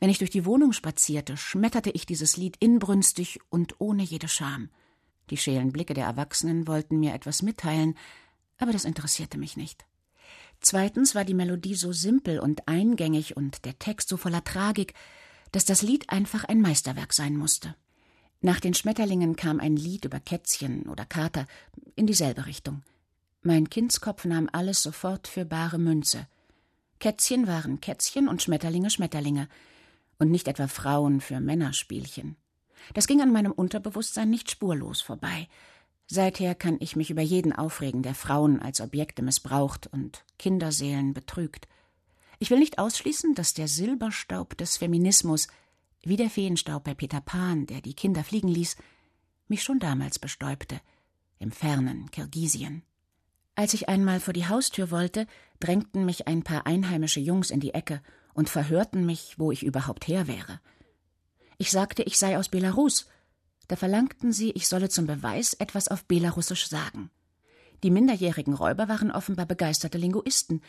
[0.00, 4.70] Wenn ich durch die Wohnung spazierte, schmetterte ich dieses Lied inbrünstig und ohne jede Scham.
[5.30, 7.96] Die schälen Blicke der Erwachsenen wollten mir etwas mitteilen,
[8.58, 9.84] aber das interessierte mich nicht.
[10.60, 14.94] Zweitens war die Melodie so simpel und eingängig und der Text so voller Tragik,
[15.50, 17.74] dass das Lied einfach ein Meisterwerk sein musste.
[18.40, 21.46] Nach den Schmetterlingen kam ein Lied über Kätzchen oder Kater
[21.94, 22.82] in dieselbe Richtung.
[23.44, 26.28] Mein Kindskopf nahm alles sofort für bare Münze.
[27.00, 29.48] Kätzchen waren Kätzchen und Schmetterlinge Schmetterlinge
[30.20, 32.36] und nicht etwa Frauen für Männerspielchen.
[32.94, 35.48] Das ging an meinem Unterbewusstsein nicht spurlos vorbei.
[36.06, 41.66] Seither kann ich mich über jeden aufregen, der Frauen als Objekte missbraucht und Kinderseelen betrügt.
[42.38, 45.48] Ich will nicht ausschließen, dass der Silberstaub des Feminismus,
[46.02, 48.76] wie der Feenstaub bei Peter Pan, der die Kinder fliegen ließ,
[49.48, 50.80] mich schon damals bestäubte,
[51.40, 52.84] im fernen Kirgisien.
[53.54, 55.26] Als ich einmal vor die Haustür wollte,
[55.60, 58.00] drängten mich ein paar einheimische Jungs in die Ecke
[58.34, 60.60] und verhörten mich, wo ich überhaupt her wäre.
[61.58, 63.06] Ich sagte, ich sei aus Belarus.
[63.68, 67.10] Da verlangten sie, ich solle zum Beweis etwas auf Belarussisch sagen.
[67.82, 70.62] Die minderjährigen Räuber waren offenbar begeisterte Linguisten.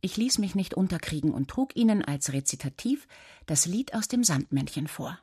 [0.00, 3.08] Ich ließ mich nicht unterkriegen und trug ihnen als Rezitativ
[3.46, 5.18] das Lied aus dem Sandmännchen vor.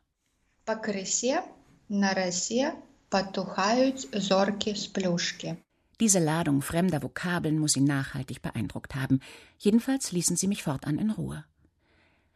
[6.00, 9.22] Diese Ladung fremder Vokabeln muss ihn nachhaltig beeindruckt haben.
[9.58, 11.46] Jedenfalls ließen sie mich fortan in Ruhe.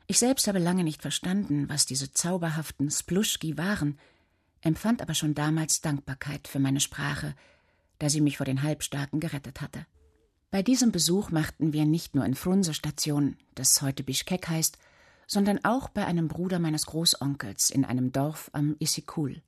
[0.08, 4.00] Ich selbst habe lange nicht verstanden, was diese zauberhaften Spluschki waren,
[4.62, 7.36] empfand aber schon damals Dankbarkeit für meine Sprache,
[8.00, 9.86] da sie mich vor den Halbstarken gerettet hatte.
[10.52, 14.80] Bei diesem Besuch machten wir nicht nur in Frunse Station, das heute Bischkek heißt,
[15.28, 19.44] sondern auch bei einem Bruder meines Großonkels in einem Dorf am Issyk-Kul.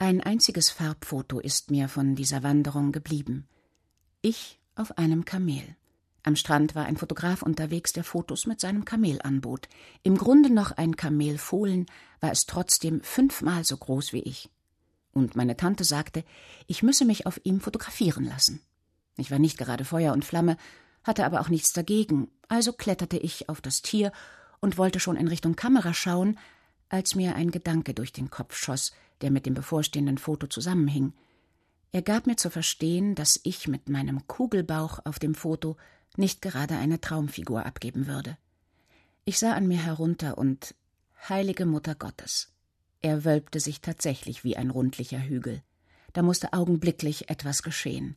[0.00, 3.48] Ein einziges Farbfoto ist mir von dieser Wanderung geblieben.
[4.22, 5.74] Ich auf einem Kamel.
[6.22, 9.68] Am Strand war ein Fotograf unterwegs, der Fotos mit seinem Kamel anbot.
[10.04, 11.86] Im Grunde noch ein Kamelfohlen,
[12.20, 14.48] war es trotzdem fünfmal so groß wie ich.
[15.12, 16.22] Und meine Tante sagte,
[16.68, 18.60] ich müsse mich auf ihm fotografieren lassen.
[19.16, 20.58] Ich war nicht gerade Feuer und Flamme,
[21.02, 24.12] hatte aber auch nichts dagegen, also kletterte ich auf das Tier
[24.60, 26.38] und wollte schon in Richtung Kamera schauen,
[26.88, 31.12] als mir ein Gedanke durch den Kopf schoss, der mit dem bevorstehenden Foto zusammenhing.
[31.92, 35.76] Er gab mir zu verstehen, dass ich mit meinem Kugelbauch auf dem Foto
[36.16, 38.36] nicht gerade eine Traumfigur abgeben würde.
[39.24, 40.74] Ich sah an mir herunter und
[41.28, 42.52] Heilige Mutter Gottes.
[43.00, 45.62] Er wölbte sich tatsächlich wie ein rundlicher Hügel.
[46.12, 48.16] Da musste augenblicklich etwas geschehen.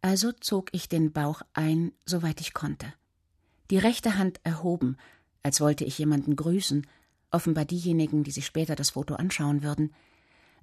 [0.00, 2.92] Also zog ich den Bauch ein, soweit ich konnte.
[3.70, 4.96] Die rechte Hand erhoben,
[5.42, 6.86] als wollte ich jemanden grüßen,
[7.30, 9.92] offenbar diejenigen, die sich später das Foto anschauen würden,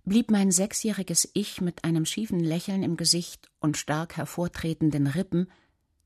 [0.06, 5.50] blieb mein sechsjähriges Ich mit einem schiefen Lächeln im Gesicht und stark hervortretenden Rippen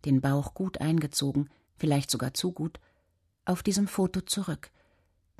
[0.05, 2.79] den Bauch gut eingezogen, vielleicht sogar zu gut,
[3.45, 4.69] auf diesem Foto zurück,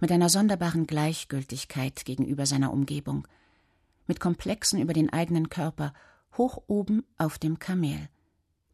[0.02, 3.28] mit einer sonderbaren Gleichgültigkeit gegenüber seiner Umgebung,
[4.08, 5.94] mit Komplexen über den eigenen Körper,
[6.38, 8.10] hoch oben auf dem Kamel.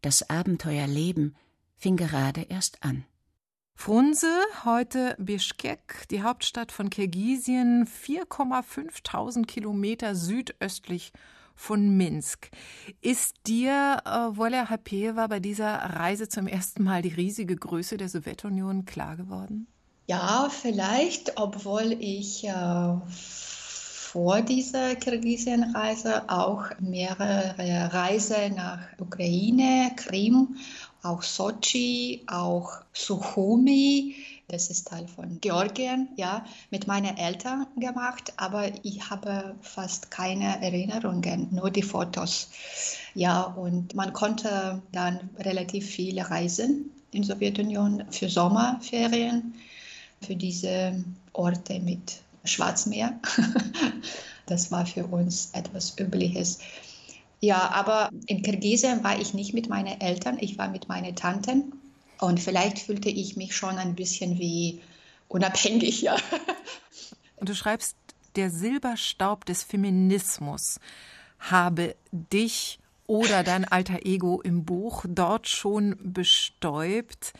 [0.01, 1.35] Das Abenteuerleben
[1.77, 3.05] fing gerade erst an.
[3.75, 4.27] Frunse,
[4.63, 11.11] heute Bischkek, die Hauptstadt von Kirgisien, 4,5 Kilometer südöstlich
[11.55, 12.49] von Minsk.
[13.01, 18.09] Ist dir, äh, Woля Hapeva, bei dieser Reise zum ersten Mal die riesige Größe der
[18.09, 19.67] Sowjetunion klar geworden?
[20.07, 30.55] Ja, vielleicht, obwohl ich äh, vor dieser Kirgisienreise auch mehrere Reisen nach Ukraine, Krim,
[31.03, 34.15] auch Sochi, auch Suchumi,
[34.47, 40.61] das ist Teil von Georgien, ja, mit meinen Eltern gemacht, aber ich habe fast keine
[40.61, 42.49] Erinnerungen, nur die Fotos.
[43.13, 49.53] Ja, und man konnte dann relativ viel reisen in der Sowjetunion für Sommerferien,
[50.21, 53.19] für diese Orte mit Schwarzmeer.
[54.45, 56.59] das war für uns etwas Übliches.
[57.43, 61.73] Ja, aber in Kirgisien war ich nicht mit meinen Eltern, ich war mit meinen Tanten
[62.21, 64.79] und vielleicht fühlte ich mich schon ein bisschen wie
[65.27, 66.15] unabhängig, ja.
[67.35, 67.97] Und du schreibst,
[68.37, 70.79] der Silberstaub des Feminismus
[71.37, 77.33] habe dich oder dein alter Ego im Buch dort schon bestäubt.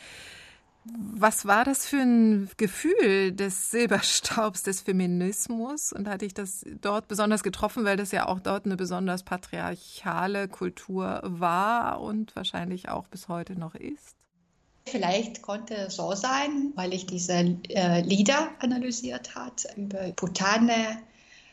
[0.85, 5.93] Was war das für ein Gefühl des Silberstaubs des Feminismus?
[5.93, 10.49] Und hatte ich das dort besonders getroffen, weil das ja auch dort eine besonders patriarchale
[10.49, 14.17] Kultur war und wahrscheinlich auch bis heute noch ist?
[14.85, 20.99] Vielleicht konnte es so sein, weil ich diese äh, Lieder analysiert hat über Putane,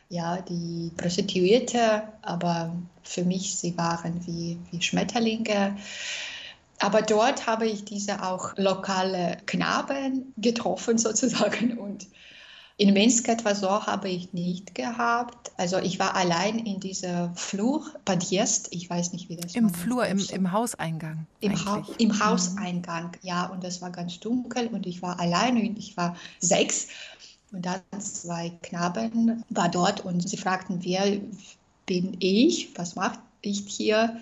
[0.09, 5.77] ja, die Prostituierte, aber für mich sie waren wie, wie Schmetterlinge.
[6.81, 12.07] Aber dort habe ich diese auch lokale Knaben getroffen sozusagen und
[12.77, 15.51] in Minsk etwa so habe ich nicht gehabt.
[15.57, 20.07] Also ich war allein in dieser Flur, Podjest, ich weiß nicht, wie das Im Flur,
[20.07, 21.27] im, im Hauseingang.
[21.41, 22.25] Im, ha Im mhm.
[22.25, 23.45] Hauseingang, ja.
[23.45, 26.87] Und es war ganz dunkel und ich war allein und ich war sechs.
[27.51, 31.19] Und dann zwei Knaben war dort und sie fragten, wer
[31.85, 34.19] bin ich, was mache ich hier?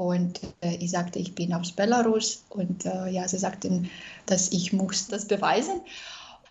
[0.00, 2.42] Und äh, ich sagte, ich bin aus Belarus.
[2.48, 3.90] Und äh, ja, sie sagten,
[4.24, 5.82] dass ich muss das beweisen.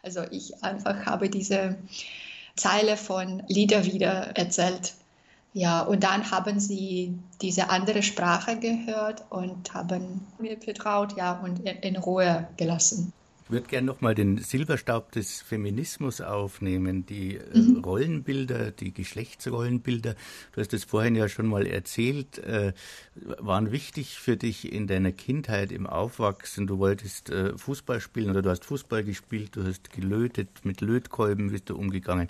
[0.03, 1.75] Also ich einfach habe diese
[2.55, 4.93] Zeile von Lieder wieder erzählt.
[5.53, 11.57] Ja, und dann haben sie diese andere Sprache gehört und haben mir vertraut, ja, und
[11.67, 13.13] in Ruhe gelassen.
[13.49, 17.83] Ich würde gerne nochmal den Silberstaub des Feminismus aufnehmen, die äh, mhm.
[17.83, 20.13] Rollenbilder, die Geschlechtsrollenbilder.
[20.51, 22.73] Du hast es vorhin ja schon mal erzählt, äh,
[23.15, 26.67] waren wichtig für dich in deiner Kindheit, im Aufwachsen.
[26.67, 31.49] Du wolltest äh, Fußball spielen oder du hast Fußball gespielt, du hast gelötet, mit Lötkolben
[31.49, 32.29] bist du umgegangen.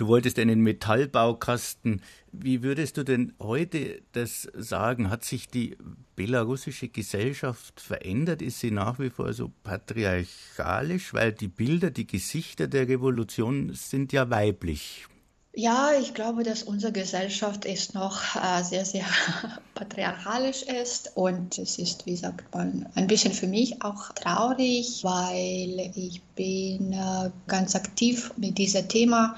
[0.00, 2.00] Du wolltest einen Metallbaukasten.
[2.32, 5.10] Wie würdest du denn heute das sagen?
[5.10, 5.76] Hat sich die
[6.16, 8.40] belarussische Gesellschaft verändert?
[8.40, 11.12] Ist sie nach wie vor so patriarchalisch?
[11.12, 15.06] Weil die Bilder, die Gesichter der Revolution sind ja weiblich.
[15.52, 19.04] Ja, ich glaube, dass unsere Gesellschaft ist noch äh, sehr, sehr
[19.74, 25.92] patriarchalisch ist und es ist, wie sagt man, ein bisschen für mich auch traurig, weil
[25.94, 29.36] ich bin äh, ganz aktiv mit diesem Thema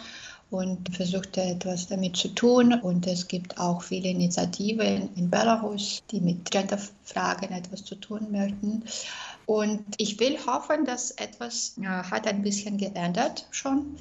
[0.52, 2.74] und versuchte etwas damit zu tun.
[2.74, 8.84] Und es gibt auch viele Initiativen in Belarus, die mit Genderfragen etwas zu tun möchten.
[9.46, 13.96] Und ich will hoffen, dass etwas ja, hat ein bisschen geändert schon.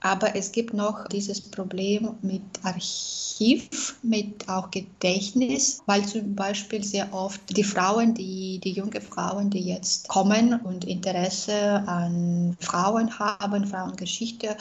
[0.00, 7.12] Aber es gibt noch dieses Problem mit Archiv, mit auch Gedächtnis, weil zum Beispiel sehr
[7.14, 13.66] oft die Frauen, die, die junge Frauen, die jetzt kommen und Interesse an Frauen haben,
[13.66, 14.56] Frauengeschichte äh,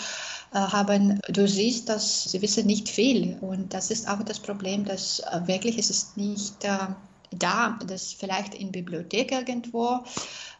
[0.57, 3.37] haben, du siehst, dass sie wissen nicht viel.
[3.41, 6.77] Und das ist auch das Problem, dass äh, wirklich es ist nicht äh,
[7.37, 9.99] da, das vielleicht in Bibliothek irgendwo.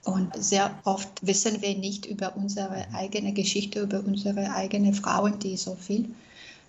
[0.04, 5.56] Und sehr oft wissen wir nicht über unsere eigene Geschichte, über unsere eigenen Frauen, die
[5.56, 6.14] so viel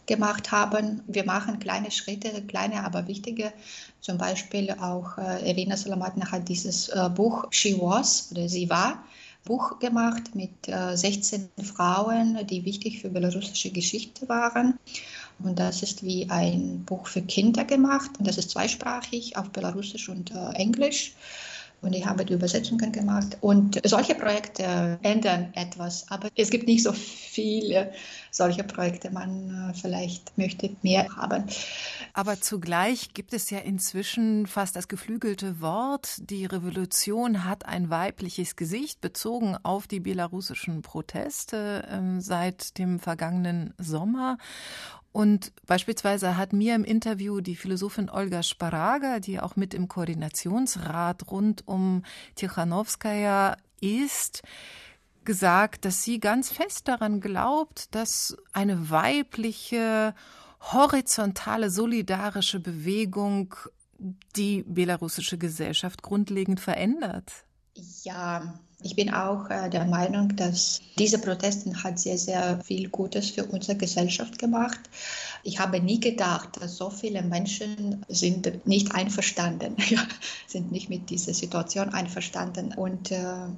[0.07, 1.03] gemacht haben.
[1.07, 3.53] Wir machen kleine Schritte, kleine, aber wichtige.
[4.01, 9.03] Zum Beispiel auch äh, Irina Salamatna hat dieses äh, Buch She Was oder Sie war
[9.45, 14.79] Buch gemacht mit äh, 16 Frauen, die wichtig für belarussische Geschichte waren.
[15.39, 18.11] Und das ist wie ein Buch für Kinder gemacht.
[18.19, 21.15] Und das ist zweisprachig auf Belarusisch und äh, Englisch.
[21.85, 23.37] Und ich habe die Übersetzungen gemacht.
[23.43, 26.11] Und solche Projekte ändern etwas.
[26.11, 27.93] Aber es gibt nicht so viele
[28.31, 29.11] solche Projekte.
[29.11, 31.45] Man äh, vielleicht möchte mehr haben.
[32.15, 38.57] Aber zugleich gibt es ja inzwischen fast das geflügelte Wort, die Revolution hat ein weibliches
[38.57, 44.39] Gesicht, bezogen auf die belarussischen Proteste äh, seit dem vergangenen Sommer.
[45.15, 51.31] Und beispielsweise hat mir im Interview die Philosophin Olga Sparaga, die auch mit im Koordinationsrat
[51.31, 52.03] rund um
[52.35, 54.43] Tichanowskaja ist,
[55.25, 60.17] gesagt, dass sie ganz fest daran glaubt, dass eine weibliche,
[60.73, 63.55] horizontale, solidarische Bewegung
[64.35, 67.45] die belarussische Gesellschaft grundlegend verändert.
[68.03, 73.31] Ja, ich bin auch äh, der Meinung, dass diese Proteste hat sehr, sehr viel Gutes
[73.31, 74.79] für unsere Gesellschaft gemacht.
[75.43, 79.77] Ich habe nie gedacht, dass so viele Menschen sind nicht einverstanden,
[80.47, 82.75] sind nicht mit dieser Situation einverstanden.
[82.75, 83.49] Und äh,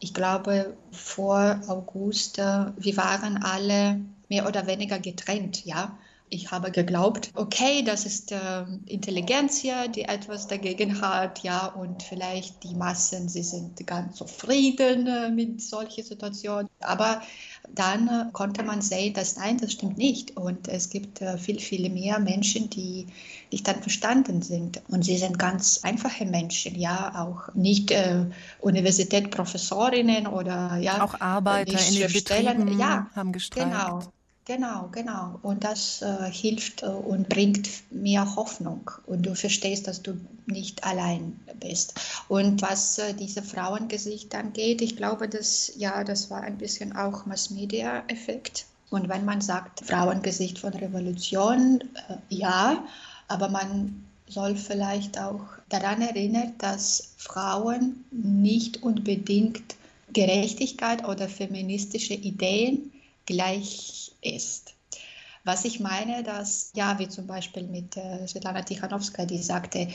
[0.00, 5.98] ich glaube, vor August, äh, wir waren alle mehr oder weniger getrennt, ja.
[6.30, 12.02] Ich habe geglaubt, okay, das ist äh, Intelligenz hier, die etwas dagegen hat, ja, und
[12.02, 16.68] vielleicht die Massen, sie sind ganz zufrieden äh, mit solchen Situationen.
[16.80, 17.22] Aber
[17.72, 20.36] dann äh, konnte man sehen, dass nein, das stimmt nicht.
[20.36, 23.06] Und es gibt äh, viel, viel mehr Menschen, die
[23.50, 24.82] nicht dann verstanden sind.
[24.88, 28.26] Und sie sind ganz einfache Menschen, ja, auch nicht äh,
[28.60, 31.02] Universitätsprofessorinnen oder ja.
[31.02, 33.70] Auch Arbeiter in den Betrieben ja, haben gestreikt.
[33.70, 34.00] Genau.
[34.46, 35.38] Genau, genau.
[35.42, 38.90] Und das äh, hilft äh, und bringt mehr Hoffnung.
[39.06, 41.94] Und du verstehst, dass du nicht allein bist.
[42.28, 47.24] Und was äh, diese Frauengesicht angeht, ich glaube, dass ja, das war ein bisschen auch
[47.24, 48.66] Mass-Media-Effekt.
[48.90, 52.84] Und wenn man sagt Frauengesicht von Revolution, äh, ja,
[53.28, 59.74] aber man soll vielleicht auch daran erinnern, dass Frauen nicht unbedingt
[60.12, 62.90] Gerechtigkeit oder feministische Ideen
[63.26, 64.74] gleich ist.
[65.44, 69.88] Was ich meine, dass, ja, wie zum Beispiel mit äh, Svetlana Tichanowska, die sagte,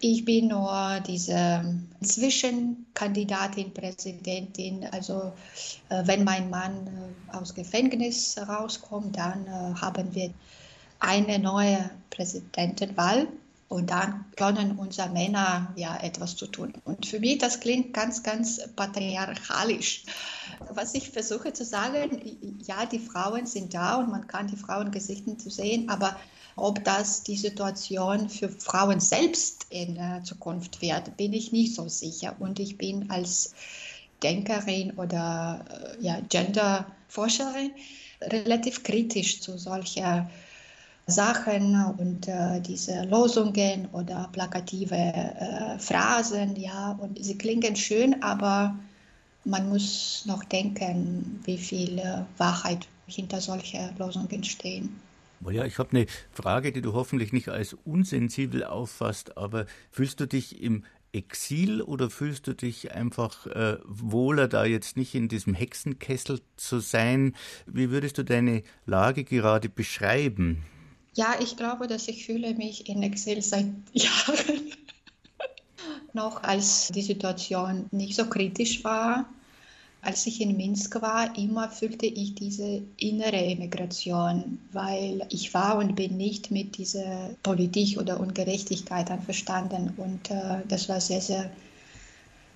[0.00, 1.64] ich bin nur diese
[2.02, 4.86] Zwischenkandidatin, Präsidentin.
[4.92, 5.32] Also
[5.88, 10.32] äh, wenn mein Mann äh, aus Gefängnis rauskommt, dann äh, haben wir
[11.00, 13.28] eine neue Präsidentenwahl
[13.68, 16.72] und dann können unsere Männer ja etwas zu tun.
[16.84, 20.04] Und für mich, das klingt ganz, ganz patriarchalisch.
[20.70, 22.20] Was ich versuche zu sagen,
[22.66, 26.16] ja, die Frauen sind da und man kann die Frauengesichten zu sehen, aber
[26.56, 31.88] ob das die Situation für Frauen selbst in der Zukunft wird, bin ich nicht so
[31.88, 32.34] sicher.
[32.38, 33.54] Und ich bin als
[34.22, 37.70] Denkerin oder äh, ja, Genderforscherin
[38.20, 40.28] relativ kritisch zu solcher
[41.08, 48.76] Sachen und äh, diese Losungen oder plakative äh, Phrasen, ja, und sie klingen schön, aber
[49.44, 55.00] man muss noch denken, wie viel äh, Wahrheit hinter solchen Losungen stehen.
[55.50, 60.26] Ja, ich habe eine Frage, die du hoffentlich nicht als unsensibel auffasst, aber fühlst du
[60.26, 65.54] dich im Exil oder fühlst du dich einfach äh, wohler, da jetzt nicht in diesem
[65.54, 67.34] Hexenkessel zu sein?
[67.66, 70.64] Wie würdest du deine Lage gerade beschreiben?
[71.18, 74.70] Ja, ich glaube, dass ich fühle mich in Exil seit Jahren.
[76.12, 79.28] Noch als die Situation nicht so kritisch war,
[80.00, 85.96] als ich in Minsk war, immer fühlte ich diese innere Emigration, weil ich war und
[85.96, 89.94] bin nicht mit dieser Politik oder Ungerechtigkeit einverstanden.
[89.96, 91.50] Und äh, das war sehr, sehr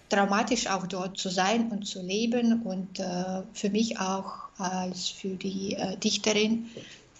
[0.08, 2.62] dramatisch, auch dort zu sein und zu leben.
[2.62, 6.68] Und äh, für mich auch als für die äh, Dichterin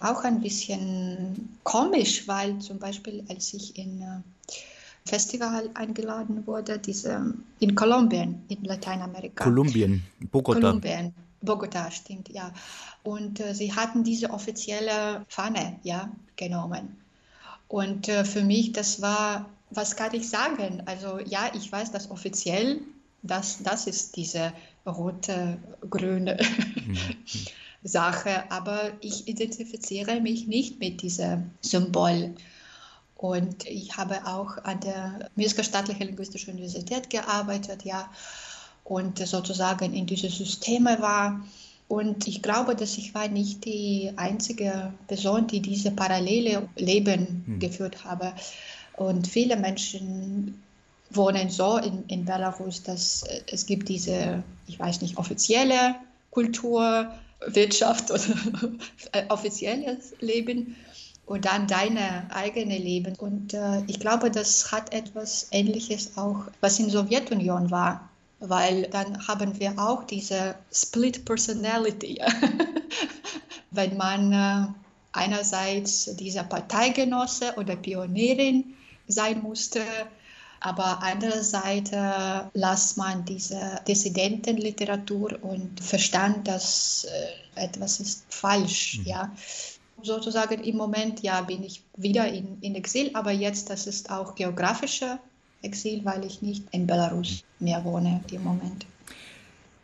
[0.02, 4.54] auch ein bisschen komisch, weil zum Beispiel, als ich in äh,
[5.04, 9.44] Festival eingeladen wurde, diese, in Kolumbien, in Lateinamerika.
[9.44, 10.60] Kolumbien, Bogota.
[10.60, 12.52] Kolumbien, Bogota, stimmt, ja.
[13.02, 16.96] Und äh, sie hatten diese offizielle Fahne ja, genommen.
[17.68, 20.82] Und äh, für mich, das war, was kann ich sagen?
[20.86, 22.80] Also ja, ich weiß, dass offiziell,
[23.22, 24.52] das, das ist diese
[24.86, 25.58] rote,
[25.88, 26.38] grüne
[26.86, 26.96] mhm.
[27.84, 32.34] Sache, aber ich identifiziere mich nicht mit diesem Symbol.
[33.16, 38.10] Und ich habe auch an der Minsker Staatlichen Linguistischen Universität gearbeitet, ja,
[38.84, 41.40] und sozusagen in diese Systeme war.
[41.88, 47.58] Und ich glaube, dass ich war nicht die einzige Person, die diese parallele Leben hm.
[47.58, 48.32] geführt habe.
[48.96, 50.62] Und viele Menschen
[51.16, 55.96] wohnen so in, in Belarus, dass es gibt diese, ich weiß nicht, offizielle
[56.30, 57.12] Kultur,
[57.46, 58.20] Wirtschaft oder
[59.28, 60.76] offizielles Leben
[61.26, 63.14] und dann deine eigene Leben.
[63.16, 68.08] Und äh, ich glaube, das hat etwas Ähnliches auch, was in Sowjetunion war,
[68.40, 72.20] weil dann haben wir auch diese Split Personality.
[73.70, 74.66] Wenn man äh,
[75.12, 78.74] einerseits dieser Parteigenosse oder Pionierin
[79.08, 79.80] sein musste,
[80.62, 87.06] aber andererseits äh, las man diese Dissidentenliteratur und verstand, dass
[87.56, 88.98] äh, etwas ist falsch.
[88.98, 89.06] Mhm.
[89.06, 89.32] Ja
[90.02, 94.34] sozusagen im Moment, ja, bin ich wieder in, in Exil, aber jetzt, das ist auch
[94.34, 95.18] geografischer
[95.62, 98.84] Exil, weil ich nicht in Belarus mehr wohne im Moment.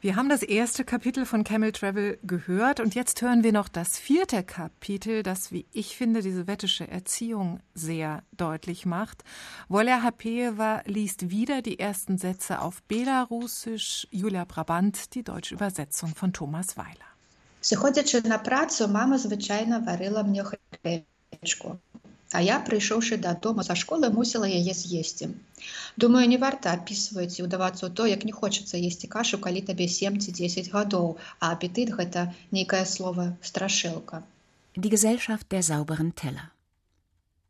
[0.03, 3.97] Wir haben das erste Kapitel von Camel Travel gehört und jetzt hören wir noch das
[3.97, 9.23] vierte Kapitel, das, wie ich finde, die sowjetische Erziehung sehr deutlich macht.
[9.69, 16.33] Wolja Hapeeva liest wieder die ersten Sätze auf Belarusisch, Julia Brabant die deutsche Übersetzung von
[16.33, 17.07] Thomas Weiler.
[17.61, 20.43] Приходячи на працю, мама, звичайно, варила мені
[20.83, 21.79] гречку.
[22.33, 25.29] А я, прийшовши додому за школи, мусила яе з'есці.
[25.97, 29.85] Думаю, не варта апісваць і ўдавацца ў то, як не хочацца есці кашу, калі табе
[29.85, 34.23] 7 ці 10 гадоў, а апетит гэта нейкае слово страшилка.
[34.75, 36.49] Die Gesellschaft der sauberen Teller.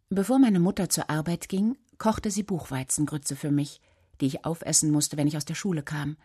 [0.09, 3.79] Bevor meine Mutter zur Arbeit ging, kochte sie Buchweizengrütze für mich,
[4.19, 6.17] die ich aufessen musste, wenn ich aus der Schule kam.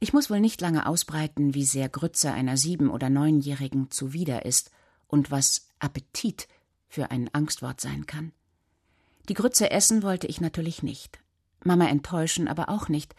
[0.00, 4.70] Ich muss wohl nicht lange ausbreiten, wie sehr Grütze einer sieben- oder neunjährigen zuwider ist
[5.08, 6.46] und was Appetit
[6.91, 8.33] für ein Angstwort sein kann.
[9.29, 11.19] Die Grütze essen wollte ich natürlich nicht,
[11.63, 13.15] Mama enttäuschen aber auch nicht.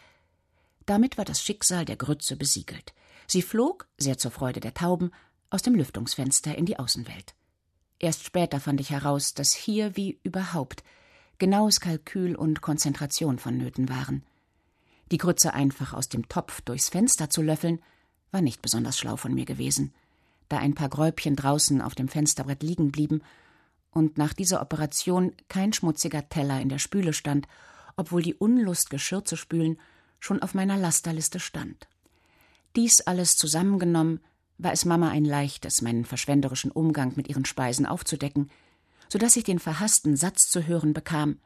[0.85, 2.93] Damit war das Schicksal der Grütze besiegelt.
[3.25, 5.11] Sie flog, sehr zur Freude der Tauben,
[5.49, 7.33] aus dem Lüftungsfenster in die Außenwelt.
[7.99, 10.83] Erst später fand ich heraus, dass hier wie überhaupt
[11.39, 14.23] genaues Kalkül und Konzentration vonnöten waren.
[15.11, 17.81] Die Grütze einfach aus dem Topf durchs Fenster zu löffeln,
[18.31, 19.93] war nicht besonders schlau von mir gewesen,
[20.49, 23.21] da ein paar Gräubchen draußen auf dem Fensterbrett liegen blieben
[23.93, 27.47] und nach dieser Operation kein schmutziger Teller in der Spüle stand,
[27.95, 29.79] obwohl die Unlust, Geschirr zu spülen,
[30.19, 31.87] schon auf meiner Lasterliste stand.
[32.75, 34.19] Dies alles zusammengenommen
[34.57, 38.49] war es Mama ein leichtes, meinen verschwenderischen Umgang mit ihren Speisen aufzudecken,
[39.09, 41.37] so dass ich den verhassten Satz zu hören bekam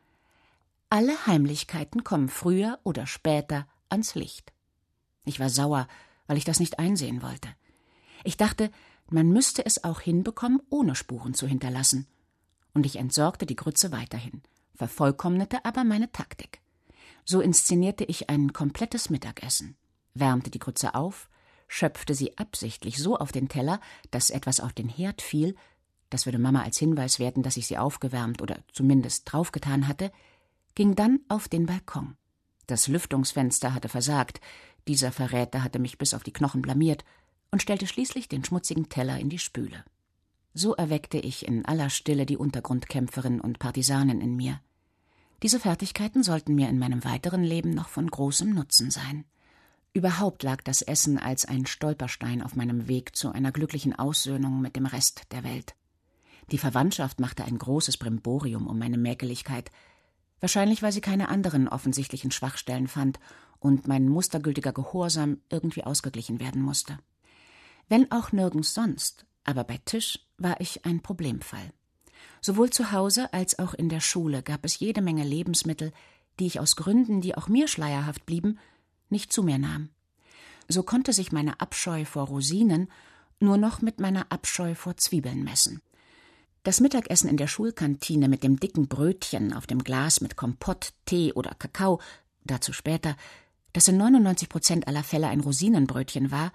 [0.90, 4.54] alle Heimlichkeiten kommen früher oder später ans Licht.
[5.26, 5.88] Ich war sauer,
[6.28, 7.50] weil ich das nicht einsehen wollte.
[8.24, 8.72] Ich dachte,
[9.10, 12.08] man müsste es auch hinbekommen, ohne Spuren zu hinterlassen.
[12.78, 14.44] Und ich entsorgte die Grütze weiterhin,
[14.76, 16.62] vervollkommnete aber meine Taktik.
[17.26, 19.76] So inszenierte ich ein komplettes Mittagessen,
[20.14, 21.28] wärmte die Grütze auf,
[21.68, 23.80] schöpfte sie absichtlich so auf den Teller,
[24.12, 25.56] dass etwas auf den Herd fiel,
[26.12, 30.12] das würde Mama als Hinweis werten, dass ich sie aufgewärmt oder zumindest draufgetan hatte,
[30.76, 32.16] ging dann auf den Balkon.
[32.68, 34.40] Das Lüftungsfenster hatte versagt,
[34.88, 37.04] dieser Verräter hatte mich bis auf die Knochen blamiert
[37.50, 39.84] und stellte schließlich den schmutzigen Teller in die Spüle.
[40.60, 44.60] So erweckte ich in aller Stille die Untergrundkämpferin und Partisanin in mir.
[45.44, 49.26] Diese Fertigkeiten sollten mir in meinem weiteren Leben noch von großem Nutzen sein.
[49.94, 54.76] Überhaupt lag das Essen als ein Stolperstein auf meinem Weg zu einer glücklichen Aussöhnung mit
[54.76, 55.76] dem Rest der Welt.
[56.52, 59.70] Die Verwandtschaft machte ein großes Brimborium um meine Mäkeligkeit,
[60.40, 63.20] Wahrscheinlich, weil sie keine anderen offensichtlichen Schwachstellen fand
[63.60, 67.00] und mein mustergültiger Gehorsam irgendwie ausgeglichen werden musste.
[67.90, 71.72] Wenn auch nirgends sonst, aber bei Tisch war ich ein Problemfall.
[72.42, 75.92] Sowohl zu Hause als auch in der Schule gab es jede Menge Lebensmittel,
[76.40, 78.60] die ich aus Gründen, die auch mir schleierhaft blieben,
[79.10, 79.90] nicht zu mir nahm.
[80.68, 82.92] So konnte sich meine Abscheu vor Rosinen
[83.40, 85.82] nur noch mit meiner Abscheu vor Zwiebeln messen.
[86.64, 91.32] Das Mittagessen in der Schulkantine mit dem dicken Brötchen auf dem Glas mit Kompott, Tee
[91.34, 92.02] oder Kakao,
[92.44, 93.16] dazu später,
[93.72, 96.52] das in 99 Prozent aller Fälle ein Rosinenbrötchen war,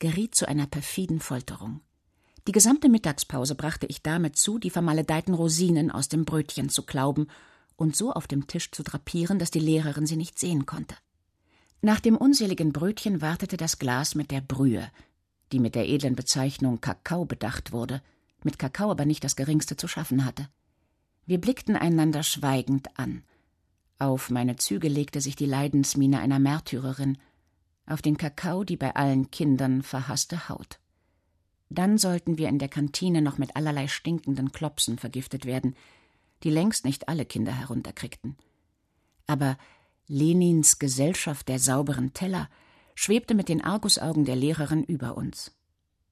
[0.00, 1.80] geriet zu einer perfiden Folterung.
[2.46, 7.28] Die gesamte Mittagspause brachte ich damit zu, die vermaledeiten Rosinen aus dem Brötchen zu klauben
[7.76, 10.94] und so auf dem Tisch zu drapieren, dass die Lehrerin sie nicht sehen konnte.
[11.80, 14.90] Nach dem unseligen Brötchen wartete das Glas mit der Brühe,
[15.52, 18.02] die mit der edlen Bezeichnung Kakao bedacht wurde,
[18.42, 20.48] mit Kakao aber nicht das geringste zu schaffen hatte.
[21.26, 23.22] Wir blickten einander schweigend an.
[23.98, 27.16] Auf meine Züge legte sich die Leidensmiene einer Märtyrerin,
[27.86, 30.78] auf den Kakao die bei allen Kindern verhasste Haut.
[31.74, 35.74] Dann sollten wir in der Kantine noch mit allerlei stinkenden Klopsen vergiftet werden,
[36.44, 38.36] die längst nicht alle Kinder herunterkriegten.
[39.26, 39.58] Aber
[40.06, 42.48] Lenins Gesellschaft der sauberen Teller
[42.94, 45.52] schwebte mit den Argusaugen der Lehrerin über uns.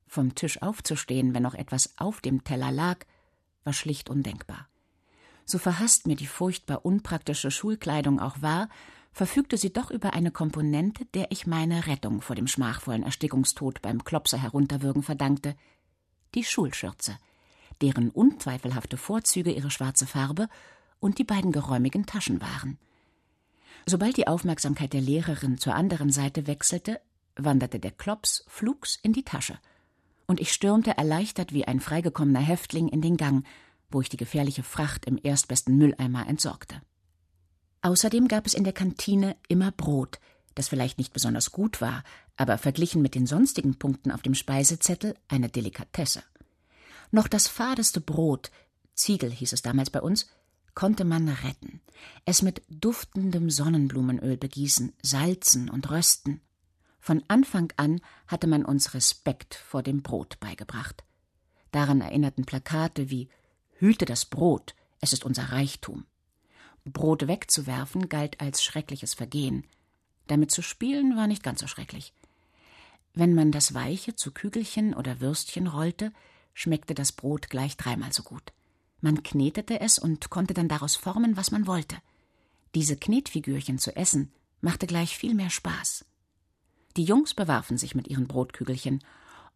[0.09, 3.05] Vom Tisch aufzustehen, wenn noch etwas auf dem Teller lag,
[3.63, 4.69] war schlicht undenkbar.
[5.45, 8.69] So verhasst mir die furchtbar unpraktische Schulkleidung auch war,
[9.13, 14.05] verfügte sie doch über eine Komponente, der ich meine Rettung vor dem schmachvollen Erstickungstod beim
[14.05, 15.55] Klopser herunterwürgen verdankte,
[16.35, 17.19] die Schulschürze,
[17.83, 20.49] deren unzweifelhafte Vorzüge ihre schwarze Farbe
[20.99, 22.79] und die beiden geräumigen Taschen waren.
[23.85, 27.01] Sobald die Aufmerksamkeit der Lehrerin zur anderen Seite wechselte,
[27.37, 29.59] wanderte der Klops flugs in die Tasche,
[30.27, 33.45] und ich stürmte erleichtert wie ein freigekommener Häftling in den Gang,
[33.91, 36.81] wo ich die gefährliche Fracht im erstbesten Mülleimer entsorgte.
[37.83, 40.21] Außerdem gab es in der Kantine immer Brot,
[40.55, 42.05] das vielleicht nicht besonders gut war,
[42.37, 46.23] aber verglichen mit den sonstigen Punkten auf dem Speisezettel eine Delikatesse.
[47.11, 48.51] Noch das fadeste Brot,
[48.95, 50.29] Ziegel hieß es damals bei uns,
[50.75, 51.81] konnte man retten,
[52.25, 56.41] es mit duftendem Sonnenblumenöl begießen, salzen und rösten.
[57.01, 61.05] Von Anfang an hatte man uns Respekt vor dem Brot beigebracht.
[61.73, 63.29] Daran erinnerten Plakate wie
[63.75, 66.07] Hüte das Brot, es ist unser Reichtum.
[66.85, 69.65] Brot wegzuwerfen galt als schreckliches Vergehen.
[70.27, 72.13] Damit zu spielen war nicht ganz so schrecklich.
[73.15, 76.13] Wenn man das Weiche zu Kügelchen oder Würstchen rollte,
[76.55, 78.53] schmeckte das Brot gleich dreimal so gut.
[79.01, 81.97] Man knetete es und konnte dann daraus formen, was man wollte.
[82.75, 86.05] Diese Knetfigürchen zu essen machte gleich viel mehr Spaß.
[86.97, 89.03] Die Jungs bewarfen sich mit ihren Brotkügelchen.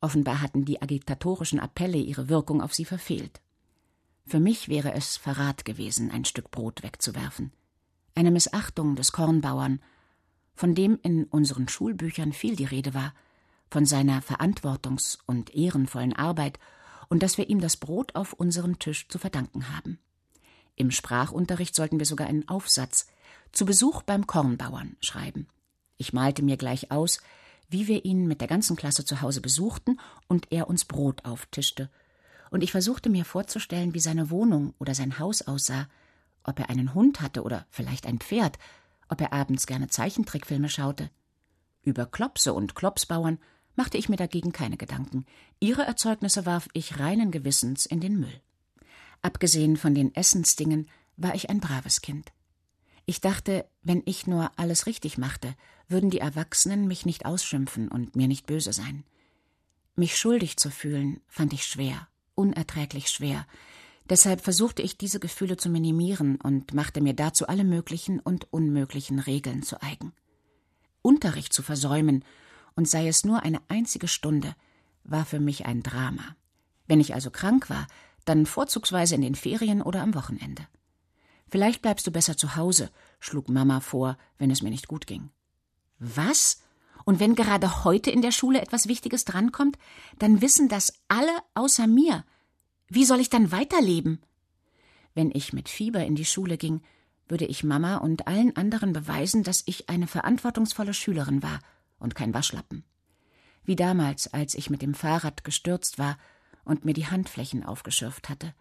[0.01, 3.41] Offenbar hatten die agitatorischen Appelle ihre Wirkung auf sie verfehlt.
[4.29, 7.53] Für mich wäre es Verrat gewesen, ein Stück Brot wegzuwerfen.
[8.16, 9.81] Eine Missachtung des Kornbauern,
[10.57, 13.14] von dem in unseren Schulbüchern viel die Rede war,
[13.70, 16.59] von seiner verantwortungs- und ehrenvollen Arbeit
[17.09, 20.01] und dass wir ihm das Brot auf unserem Tisch zu verdanken haben.
[20.74, 23.07] Im Sprachunterricht sollten wir sogar einen Aufsatz
[23.53, 25.47] zu Besuch beim Kornbauern schreiben.
[25.99, 27.20] Ich malte mir gleich aus,
[27.68, 31.91] wie wir ihn mit der ganzen Klasse zu Hause besuchten und er uns Brot auftischte
[32.51, 35.88] und ich versuchte mir vorzustellen, wie seine Wohnung oder sein Haus aussah,
[36.44, 38.59] ob er einen Hund hatte oder vielleicht ein Pferd,
[39.09, 41.11] ob er abends gerne Zeichentrickfilme schaute.
[41.82, 43.38] Über Klopse und Klopsbauern
[43.74, 45.26] machte ich mir dagegen keine Gedanken.
[45.61, 48.40] Ihre Erzeugnisse warf ich reinen Gewissens in den Müll.
[49.22, 52.32] Abgesehen von den Essensdingen war ich ein braves Kind.
[53.07, 55.55] Ich dachte, wenn ich nur alles richtig machte,
[55.88, 59.05] würden die Erwachsenen mich nicht ausschimpfen und mir nicht böse sein.
[59.94, 63.45] Mich schuldig zu fühlen, fand ich schwer unerträglich schwer.
[64.09, 69.18] Deshalb versuchte ich diese Gefühle zu minimieren und machte mir dazu alle möglichen und unmöglichen
[69.18, 70.12] Regeln zu eigen.
[71.03, 72.24] Unterricht zu versäumen,
[72.76, 74.55] und sei es nur eine einzige Stunde,
[75.03, 76.37] war für mich ein Drama.
[76.87, 77.87] Wenn ich also krank war,
[78.24, 80.66] dann vorzugsweise in den Ferien oder am Wochenende.
[81.49, 85.30] Vielleicht bleibst du besser zu Hause, schlug Mama vor, wenn es mir nicht gut ging.
[85.99, 86.62] Was?
[87.07, 89.78] Und wenn gerade heute in der Schule etwas Wichtiges drankommt,
[90.18, 92.24] dann wissen das alle außer mir.
[92.88, 94.20] Wie soll ich dann weiterleben?
[95.14, 96.82] Wenn ich mit Fieber in die Schule ging,
[97.28, 101.61] würde ich Mama und allen anderen beweisen, dass ich eine verantwortungsvolle Schülerin war
[102.00, 102.82] und kein Waschlappen.
[103.64, 106.18] Wie damals, als ich mit dem Fahrrad gestürzt war
[106.64, 108.52] und mir die Handflächen aufgeschürft hatte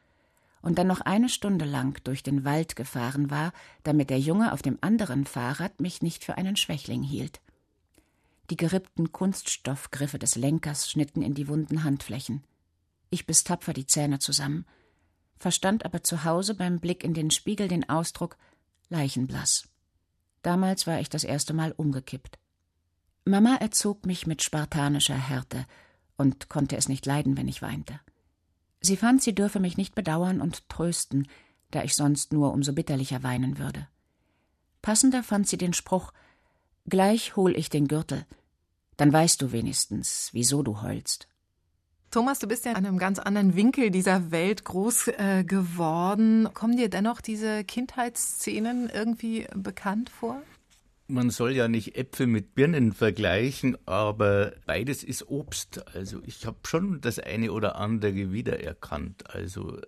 [0.61, 4.61] und dann noch eine Stunde lang durch den Wald gefahren war, damit der Junge auf
[4.61, 7.41] dem anderen Fahrrad mich nicht für einen Schwächling hielt.
[8.49, 12.43] Die gerippten Kunststoffgriffe des Lenkers schnitten in die wunden Handflächen.
[13.09, 14.65] Ich biss tapfer die Zähne zusammen,
[15.37, 18.37] verstand aber zu Hause beim Blick in den Spiegel den Ausdruck
[18.89, 19.67] leichenblass.
[20.41, 22.37] Damals war ich das erste Mal umgekippt.
[23.25, 25.65] Mama erzog mich mit spartanischer Härte
[26.17, 27.99] und konnte es nicht leiden, wenn ich weinte.
[28.81, 31.27] Sie fand, sie dürfe mich nicht bedauern und trösten,
[31.71, 33.87] da ich sonst nur umso bitterlicher weinen würde.
[34.83, 36.13] Passender fand sie den Spruch
[36.87, 38.25] Gleich hol ich den Gürtel,
[38.97, 41.27] dann weißt du wenigstens, wieso du heulst.
[42.11, 46.47] Thomas, du bist ja an einem ganz anderen Winkel dieser Welt groß äh, geworden.
[46.53, 50.41] Kommen dir dennoch diese Kindheitsszenen irgendwie bekannt vor?
[51.07, 55.83] Man soll ja nicht Äpfel mit Birnen vergleichen, aber beides ist Obst.
[55.93, 59.29] Also ich habe schon das eine oder andere wiedererkannt.
[59.29, 59.81] Also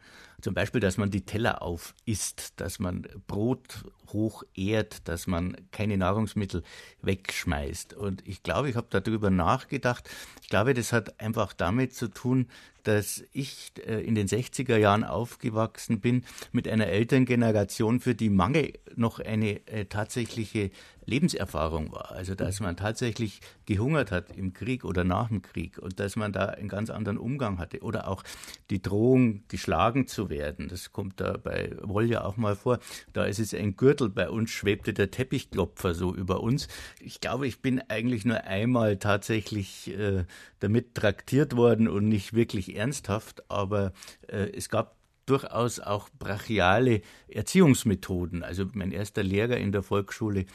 [0.47, 3.83] zum Beispiel, dass man die Teller aufisst, dass man Brot
[4.13, 6.63] hoch ehrt, dass man keine Nahrungsmittel
[7.01, 7.93] wegschmeißt.
[7.93, 10.09] Und ich glaube, ich habe darüber nachgedacht.
[10.41, 12.47] Ich glaube, das hat einfach damit zu tun,
[12.83, 16.23] dass ich äh, in den 60er Jahren aufgewachsen bin
[16.53, 20.71] mit einer Elterngeneration, für die Mangel noch eine äh, tatsächliche
[21.07, 22.11] Lebenserfahrung war.
[22.11, 26.33] Also dass man tatsächlich gehungert hat im Krieg oder nach dem Krieg und dass man
[26.33, 27.81] da einen ganz anderen Umgang hatte.
[27.81, 28.23] Oder auch
[28.69, 30.67] die Drohung, geschlagen zu werden.
[30.67, 32.79] Das kommt da bei Wolja auch mal vor.
[33.13, 34.09] Da ist es ein Gürtel.
[34.09, 36.67] Bei uns schwebte der Teppichklopfer so über uns.
[36.99, 40.25] Ich glaube, ich bin eigentlich nur einmal tatsächlich äh,
[40.59, 43.93] damit traktiert worden und nicht wirklich ernsthaft, aber
[44.27, 44.97] äh, es gab
[45.27, 48.43] durchaus auch brachiale Erziehungsmethoden.
[48.43, 50.45] Also mein erster Lehrer in der Volksschule,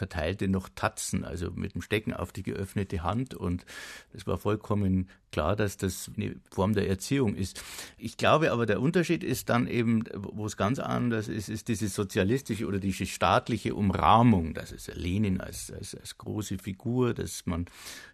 [0.00, 3.34] verteilte noch Tatzen, also mit dem Stecken auf die geöffnete Hand.
[3.34, 3.66] Und
[4.14, 7.62] es war vollkommen klar, dass das eine Form der Erziehung ist.
[7.98, 11.88] Ich glaube aber, der Unterschied ist dann eben, wo es ganz anders ist, ist diese
[11.88, 14.54] sozialistische oder diese staatliche Umrahmung.
[14.54, 17.66] Das ist Lenin als, als, als große Figur, dass man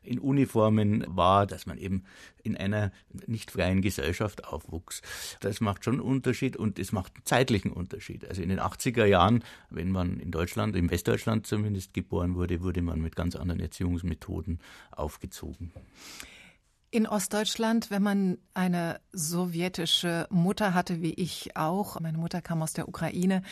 [0.02, 2.02] in Uniformen war, dass man eben
[2.42, 2.92] in einer
[3.26, 5.02] nicht freien Gesellschaft aufwuchs.
[5.40, 8.26] Das macht schon einen Unterschied und es macht einen zeitlichen Unterschied.
[8.26, 12.62] Also in den 80er Jahren, wenn man in Deutschland, in Westdeutschland zumindest, zumindest geboren wurde,
[12.62, 14.60] wurde man mit ganz anderen Erziehungsmethoden
[14.92, 15.72] aufgezogen.
[16.90, 22.72] In Ostdeutschland, wenn man eine sowjetische Mutter hatte, wie ich auch, meine Mutter kam aus
[22.72, 23.42] der Ukraine,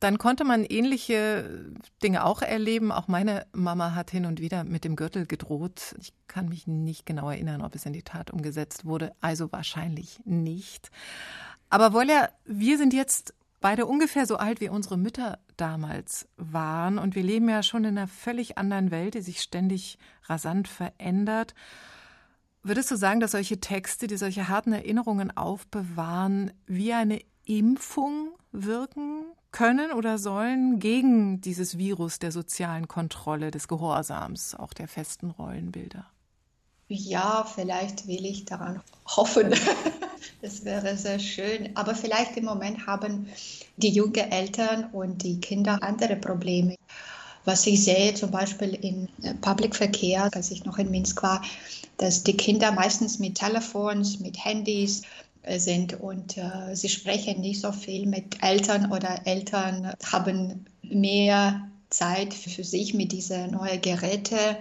[0.00, 2.90] dann konnte man ähnliche Dinge auch erleben.
[2.90, 5.94] Auch meine Mama hat hin und wieder mit dem Gürtel gedroht.
[6.00, 9.12] Ich kann mich nicht genau erinnern, ob es in die Tat umgesetzt wurde.
[9.20, 10.90] Also wahrscheinlich nicht.
[11.70, 16.98] Aber Wolja, wir sind jetzt beide ungefähr so alt wie unsere Mütter damals waren.
[16.98, 21.54] Und wir leben ja schon in einer völlig anderen Welt, die sich ständig rasant verändert.
[22.62, 29.24] Würdest du sagen, dass solche Texte, die solche harten Erinnerungen aufbewahren, wie eine Impfung wirken
[29.50, 36.06] können oder sollen gegen dieses Virus der sozialen Kontrolle, des Gehorsams, auch der festen Rollenbilder?
[36.88, 39.54] Ja, vielleicht will ich daran hoffen.
[40.42, 41.70] Das wäre sehr schön.
[41.74, 43.28] Aber vielleicht im Moment haben
[43.76, 46.76] die jungen Eltern und die Kinder andere Probleme.
[47.44, 49.08] Was ich sehe, zum Beispiel im
[49.40, 51.42] Public Verkehr, als ich noch in Minsk war,
[51.98, 55.02] dass die Kinder meistens mit Telefons, mit Handys
[55.42, 61.68] äh, sind und äh, sie sprechen nicht so viel mit Eltern oder Eltern haben mehr
[61.90, 64.56] Zeit für sich mit diesen neuen Geräten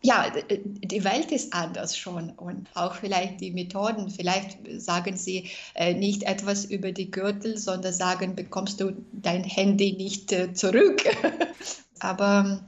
[0.00, 4.10] ja, die Welt ist anders schon und auch vielleicht die Methoden.
[4.10, 9.94] Vielleicht sagen sie äh, nicht etwas über die Gürtel, sondern sagen, bekommst du dein Handy
[9.94, 11.02] nicht äh, zurück.
[11.98, 12.60] Aber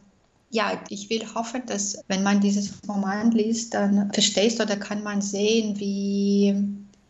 [0.50, 5.20] ja, ich will hoffen, dass wenn man dieses Roman liest, dann verstehst oder kann man
[5.20, 6.56] sehen, wie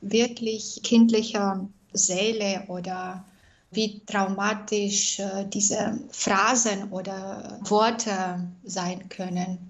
[0.03, 3.25] wirklich kindliche Seele oder
[3.71, 9.70] wie traumatisch äh, diese Phrasen oder Worte sein können.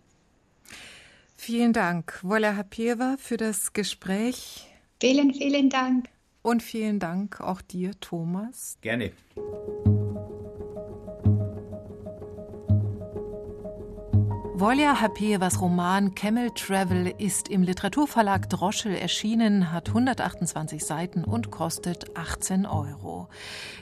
[1.42, 4.68] Vielen Dank, Wola Hapieva, für das Gespräch.
[5.00, 6.10] Vielen, vielen Dank.
[6.42, 8.76] Und vielen Dank auch dir, Thomas.
[8.82, 9.12] Gerne.
[14.60, 22.14] Volja Hapievas Roman Camel Travel ist im Literaturverlag Droschel erschienen, hat 128 Seiten und kostet
[22.14, 23.30] 18 Euro.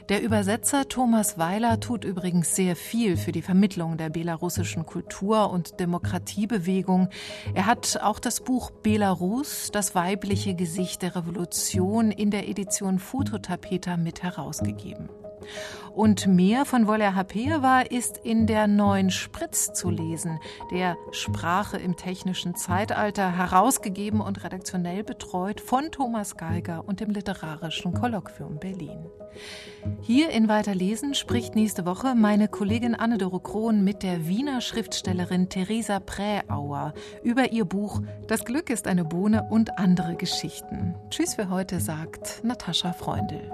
[0.07, 5.81] Der Übersetzer Thomas Weiler tut übrigens sehr viel für die Vermittlung der belarussischen Kultur und
[5.81, 7.09] Demokratiebewegung.
[7.53, 13.97] Er hat auch das Buch Belarus, das weibliche Gesicht der Revolution in der Edition Fototapeta
[13.97, 15.09] mit herausgegeben.
[15.93, 20.39] Und mehr von Woller Hapeeva ist in der neuen Spritz zu lesen,
[20.71, 27.93] der Sprache im technischen Zeitalter, herausgegeben und redaktionell betreut von Thomas Geiger und dem Literarischen
[27.93, 29.05] Kolloquium Berlin.
[30.01, 35.99] Hier in Weiterlesen spricht nächste Woche meine Kollegin Anne-Doro Krohn mit der Wiener Schriftstellerin Theresa
[35.99, 40.95] Präauer über ihr Buch Das Glück ist eine Bohne und andere Geschichten.
[41.09, 43.51] Tschüss für heute, sagt Natascha Freundl.